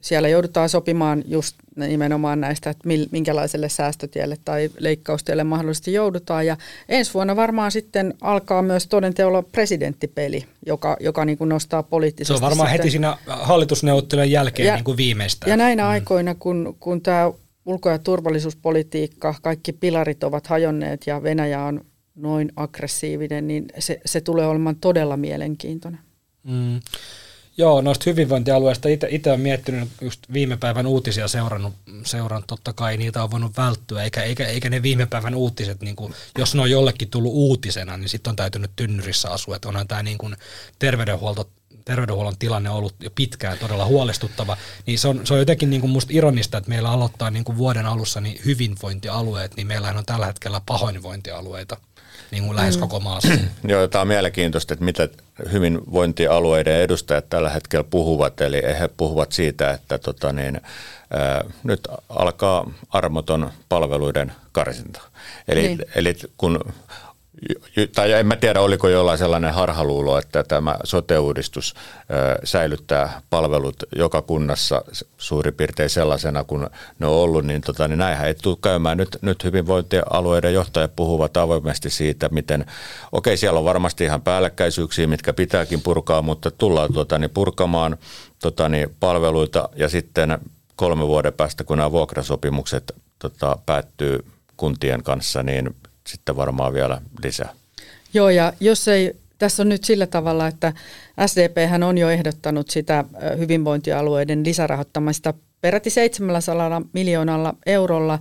[0.00, 6.46] siellä joudutaan sopimaan just nimenomaan näistä, että minkälaiselle säästötielle tai leikkaustielle mahdollisesti joudutaan.
[6.46, 6.56] Ja
[6.88, 12.38] ensi vuonna varmaan sitten alkaa myös todenteolla presidenttipeli, joka, joka niin kuin nostaa poliittisesti.
[12.38, 12.82] Se on varmaan sitten.
[12.82, 15.50] heti siinä hallitusneuvottelujen jälkeen Ja- niin kuin viimeistään.
[15.50, 15.88] Ja näinä mm.
[15.88, 17.32] aikoina, kun, kun tämä
[17.66, 21.84] ulko- ja turvallisuuspolitiikka, kaikki pilarit ovat hajonneet ja Venäjä on
[22.14, 26.00] noin aggressiivinen, niin se, se tulee olemaan todella mielenkiintoinen.
[26.42, 26.80] Mm.
[27.58, 33.22] Joo, noista hyvinvointialueista itse olen miettinyt just viime päivän uutisia seurannut, seurannut totta kai niitä
[33.22, 36.70] on voinut välttyä, eikä, eikä, eikä ne viime päivän uutiset, niin kuin, jos ne on
[36.70, 40.36] jollekin tullut uutisena, niin sitten on täytynyt tynnyrissä asua, että onhan tämä niin kuin
[40.78, 41.50] terveydenhuolto
[41.84, 45.80] terveydenhuollon tilanne on ollut jo pitkään todella huolestuttava, niin se on, se on jotenkin niin
[45.80, 50.06] kuin musta ironista, että meillä aloittaa niin kuin vuoden alussa niin hyvinvointialueet, niin meillähän on
[50.06, 51.76] tällä hetkellä pahoinvointialueita
[52.30, 53.28] niin kuin lähes koko maassa.
[53.68, 55.08] Joo, tämä on mielenkiintoista, että mitä
[55.52, 58.40] hyvinvointialueiden edustajat tällä hetkellä puhuvat.
[58.40, 60.60] Eli he puhuvat siitä, että tota niin,
[61.10, 65.00] ää, nyt alkaa armoton palveluiden karsinta.
[65.48, 65.84] Eli, Niin.
[65.94, 66.60] eli kun
[67.94, 71.74] tai en mä tiedä, oliko jollain sellainen harhaluulo, että tämä sote-uudistus
[72.44, 74.82] säilyttää palvelut joka kunnassa
[75.18, 76.66] suurin piirtein sellaisena kuin
[76.98, 78.98] ne on ollut, niin, tota, niin näinhän ei tule käymään.
[78.98, 82.64] Nyt, nyt hyvinvointialueiden johtajat puhuvat avoimesti siitä, miten,
[83.12, 87.96] okei siellä on varmasti ihan päällekkäisyyksiä, mitkä pitääkin purkaa, mutta tullaan tota, niin purkamaan
[88.42, 90.38] tota, niin palveluita ja sitten
[90.76, 94.24] kolme vuoden päästä, kun nämä vuokrasopimukset tota, päättyy
[94.56, 95.76] kuntien kanssa, niin
[96.06, 97.54] sitten varmaan vielä lisää.
[98.14, 100.72] Joo, ja jos ei, tässä on nyt sillä tavalla, että
[101.26, 101.56] SDP
[101.88, 103.04] on jo ehdottanut sitä
[103.38, 108.18] hyvinvointialueiden lisärahoittamista peräti 700 miljoonalla eurolla,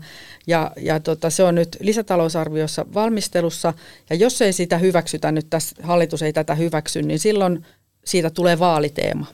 [0.47, 3.73] ja, ja tota, se on nyt lisätalousarviossa valmistelussa,
[4.09, 7.65] ja jos ei sitä hyväksytä nyt, tässä hallitus ei tätä hyväksy, niin silloin
[8.05, 9.25] siitä tulee vaaliteema.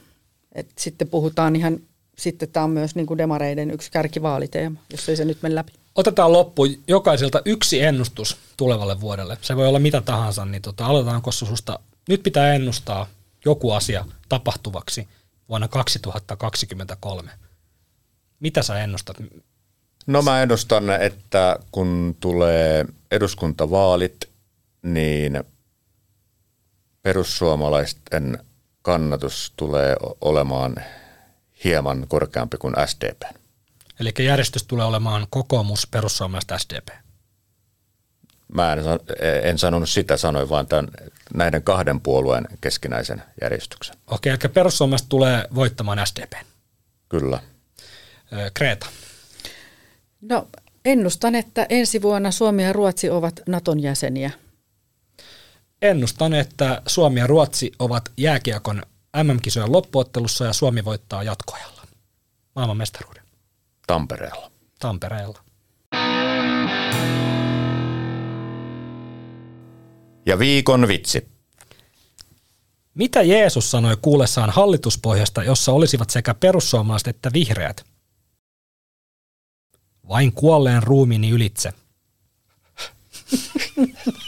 [0.56, 1.80] Et sitten puhutaan ihan,
[2.18, 5.74] sitten tämä on myös niin kuin demareiden yksi kärkivaaliteema, jos ei se nyt mene läpi.
[5.96, 9.38] Otetaan loppu jokaiselta yksi ennustus tulevalle vuodelle.
[9.42, 11.80] Se voi olla mitä tahansa, niin tota, aloitetaan Kossu susta.
[12.10, 13.08] Nyt pitää ennustaa
[13.46, 15.08] joku asia tapahtuvaksi
[15.50, 17.32] vuonna 2023.
[18.39, 19.18] Mitä sä ennustat?
[20.08, 24.30] No mä ennustan, että kun tulee eduskuntavaalit,
[24.82, 25.44] niin
[27.02, 28.39] perussuomalaisten
[28.82, 30.76] kannatus tulee olemaan
[31.64, 33.41] hieman korkeampi kuin SDP.
[34.02, 36.88] Eli järjestys tulee olemaan kokoomus, perussuomalaiset, SDP.
[38.54, 38.99] Mä en, san-
[39.43, 40.88] en sanonut sitä, sanoin vaan tämän,
[41.34, 43.95] näiden kahden puolueen keskinäisen järjestyksen.
[44.08, 46.34] Okei, eli perussuomalaiset tulee voittamaan SDP.
[47.10, 47.39] Kyllä.
[48.54, 48.88] Kreta.
[50.22, 50.47] No
[50.86, 54.32] ennustan, että ensi vuonna Suomi ja Ruotsi ovat Naton jäseniä.
[55.82, 58.84] Ennustan, että Suomi ja Ruotsi ovat jääkiekon
[59.24, 61.82] MM-kisojen loppuottelussa ja Suomi voittaa jatkoajalla
[62.56, 63.20] maailman mestaruuden
[63.92, 64.52] Tampereella.
[64.80, 65.39] Tampereella.
[70.26, 71.28] Ja viikon vitsi.
[72.94, 77.86] Mitä Jeesus sanoi kuullessaan hallituspohjasta, jossa olisivat sekä perussuomalaiset että vihreät?
[80.10, 81.74] Vain kuolleen ruumiini ylitse.